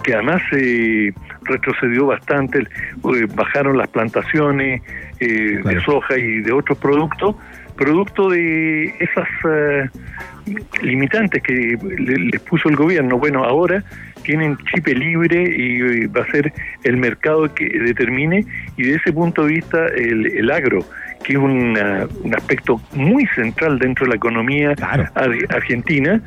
[0.03, 4.83] que además se retrocedió bastante eh, bajaron las plantaciones
[5.21, 7.37] de soja y de otros productos
[7.77, 9.89] producto de esas eh,
[10.83, 13.19] limitantes que les puso el gobierno.
[13.19, 13.83] Bueno, ahora
[14.23, 16.53] tienen chip libre y va a ser
[16.85, 18.45] el mercado que determine
[18.77, 20.85] y de ese punto de vista el, agro
[21.25, 21.77] que es un
[22.37, 24.75] aspecto muy central dentro de la economía
[25.49, 26.21] argentina,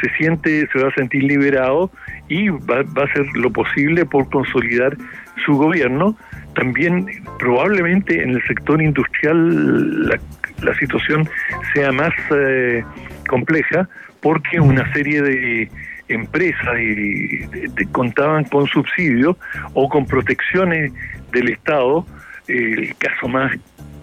[0.00, 1.90] se siente, se va a sentir liberado
[2.28, 4.96] y va, va, a hacer lo posible por consolidar
[5.44, 6.16] su gobierno.
[6.54, 7.06] También
[7.38, 10.18] probablemente en el sector industrial la
[10.62, 11.28] la situación
[11.72, 12.84] sea más eh,
[13.28, 13.88] compleja
[14.20, 15.70] porque una serie de
[16.08, 17.46] empresas y,
[17.92, 19.36] contaban con subsidios
[19.74, 20.92] o con protecciones
[21.32, 22.06] del Estado.
[22.48, 23.52] el caso más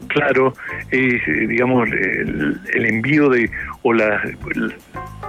[0.08, 0.54] claro
[0.89, 3.49] es, eh, digamos, el, envío de
[3.84, 4.22] o la,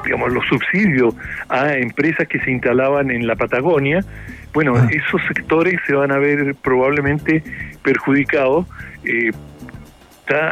[0.04, 1.14] digamos, los subsidios
[1.48, 4.04] a empresas que se instalaban en la Patagonia.
[4.52, 4.88] Bueno, ah.
[4.90, 7.42] esos sectores se van a ver probablemente
[7.82, 8.66] perjudicados
[9.04, 9.30] eh,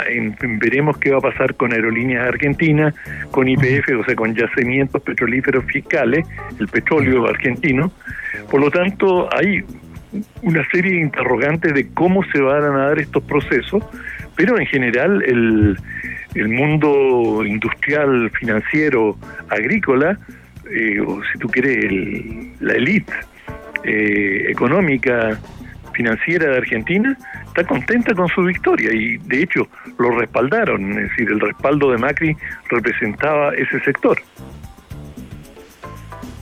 [0.08, 2.94] en, veremos qué va a pasar con Aerolíneas Argentinas,
[3.30, 6.26] con IPF, o sea, con yacimientos petrolíferos fiscales,
[6.58, 7.92] el petróleo argentino.
[8.50, 9.64] Por lo tanto, hay
[10.42, 13.82] una serie de interrogantes de cómo se van a dar estos procesos,
[14.36, 15.76] pero en general el,
[16.34, 19.16] el mundo industrial, financiero,
[19.48, 20.18] agrícola,
[20.70, 21.92] eh, o si tú quieres,
[22.60, 23.12] la élite
[23.84, 25.38] eh, económica,
[25.92, 31.28] financiera de Argentina, está contenta con su victoria y de hecho lo respaldaron, es decir,
[31.28, 32.36] el respaldo de Macri
[32.68, 34.18] representaba ese sector.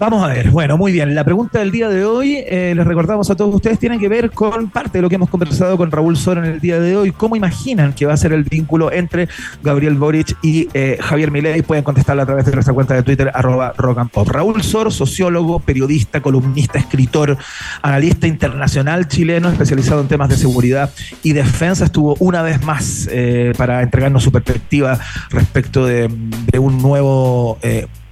[0.01, 1.13] Vamos a ver, bueno, muy bien.
[1.17, 4.31] La pregunta del día de hoy, eh, les recordamos a todos ustedes, tiene que ver
[4.31, 7.11] con parte de lo que hemos conversado con Raúl Sor en el día de hoy.
[7.11, 9.29] ¿Cómo imaginan que va a ser el vínculo entre
[9.61, 11.63] Gabriel Boric y eh, Javier Milei?
[11.63, 13.99] Pueden contestarlo a través de nuestra cuenta de Twitter, arroba rock.
[14.29, 17.37] Raúl Sor, sociólogo, periodista, columnista, escritor,
[17.83, 20.93] analista internacional chileno, especializado en temas de seguridad
[21.25, 26.09] y defensa, estuvo una vez más eh, para entregarnos su perspectiva respecto de
[26.57, 27.59] un nuevo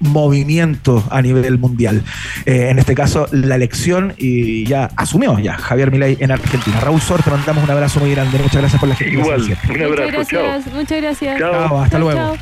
[0.00, 2.02] movimiento a nivel mundial.
[2.44, 6.80] Eh, en este caso, la elección y ya asumió ya Javier Milei en Argentina.
[6.80, 8.38] Raúl Sor, te mandamos un abrazo muy grande.
[8.38, 10.18] Muchas gracias por la Igual, un abrazo.
[10.18, 10.74] Muchas gracias.
[10.74, 11.38] Muchas gracias.
[11.38, 12.36] Chao, hasta luego.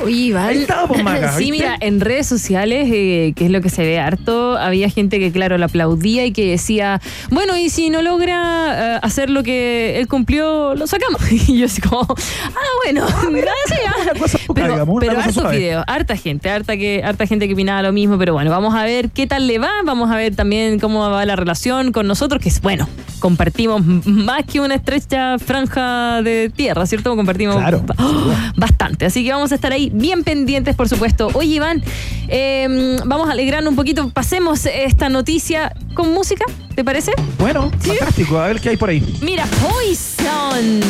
[0.00, 0.54] Oye, Iván.
[1.38, 5.18] sí, mira, en redes sociales, eh, que es lo que se ve harto, había gente
[5.18, 9.42] que, claro, la aplaudía y que decía, bueno, y si no logra eh, hacer lo
[9.42, 11.20] que él cumplió, lo sacamos.
[11.48, 14.38] Y yo así como, ah, bueno, gracias.
[14.54, 18.34] pero, pero hartos videos, harta gente, harta, que, harta gente que opinaba lo mismo, pero
[18.34, 21.36] bueno, vamos a ver qué tal le va, vamos a ver también cómo va la
[21.36, 22.88] relación con nosotros, que es, bueno,
[23.20, 27.14] compartimos más que una estrecha franja de tierra, ¿cierto?
[27.16, 27.56] Compartimos
[28.56, 31.28] bastante, así que vamos a estar ahí bien pendientes, por supuesto.
[31.34, 31.82] Oye, Iván,
[32.28, 34.10] em, vamos a alegrarnos un poquito.
[34.10, 37.12] Pasemos esta noticia con música, ¿te parece?
[37.38, 38.38] Bueno, fantástico.
[38.38, 39.18] A ver qué hay por ahí.
[39.22, 40.80] Mira, Poison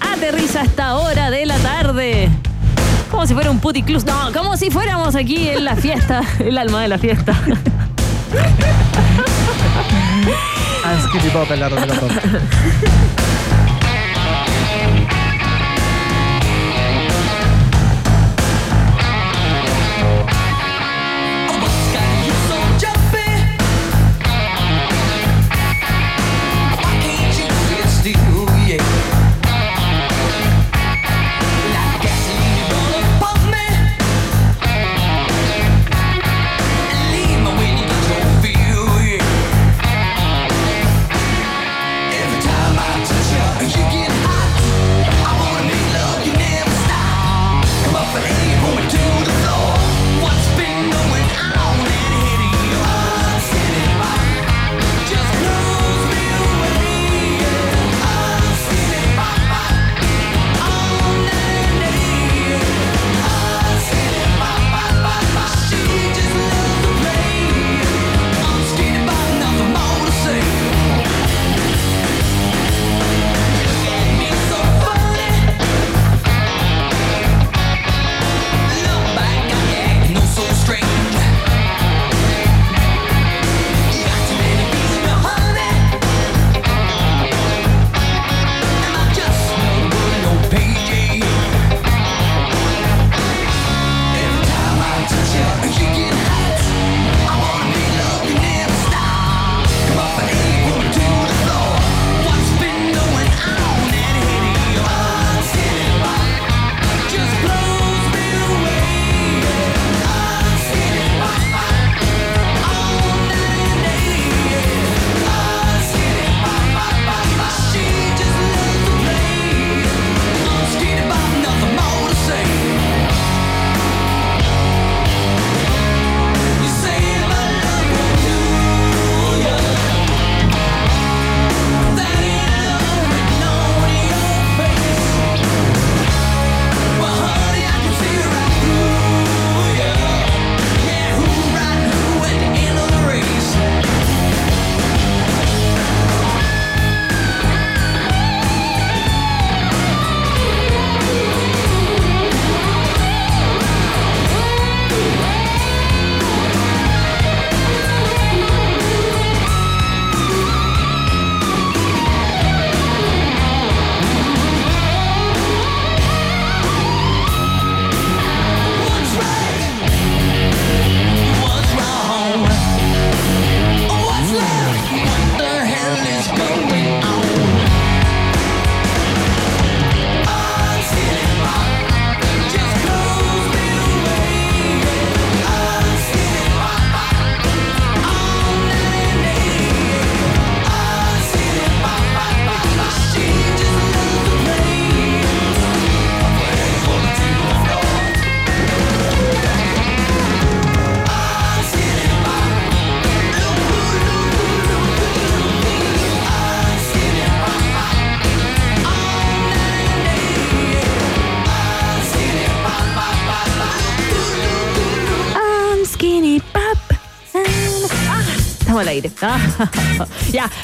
[0.00, 2.28] aterriza a esta hora de la tarde.
[3.10, 4.04] Como si fuera un puticlus.
[4.04, 7.40] No, como si fuéramos aquí en la fiesta, el alma de la fiesta.
[11.32, 11.68] Pop la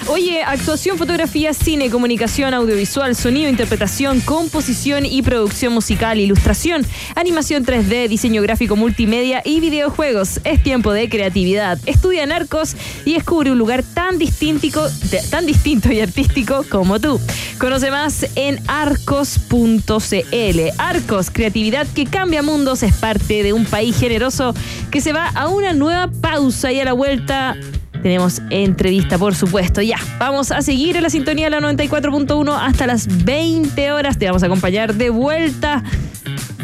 [0.09, 8.09] oye, actuación, fotografía, cine, comunicación, audiovisual, sonido, interpretación, composición y producción musical, ilustración, animación 3D,
[8.09, 10.41] diseño gráfico multimedia y videojuegos.
[10.45, 11.79] Es tiempo de creatividad.
[11.87, 14.89] Estudia Arcos y descubre un lugar tan distinto,
[15.31, 17.21] tan distinto y artístico como tú.
[17.59, 19.91] Conoce más en arcos.cl.
[20.79, 24.55] Arcos, creatividad que cambia mundos, es parte de un país generoso
[24.91, 27.57] que se va a una nueva pausa y a la vuelta
[28.05, 29.81] tenemos entrevista, por supuesto.
[29.81, 34.19] Ya, vamos a seguir en la sintonía de la 94.1 hasta las 20 horas.
[34.19, 35.83] Te vamos a acompañar de vuelta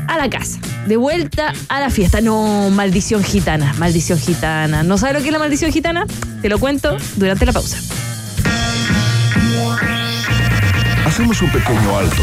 [0.07, 2.21] a la casa, de vuelta a la fiesta.
[2.21, 4.83] No, maldición gitana, maldición gitana.
[4.83, 6.05] ¿No sabes lo que es la maldición gitana?
[6.43, 7.79] Te lo cuento durante la pausa.
[11.07, 12.23] Hacemos un pequeño alto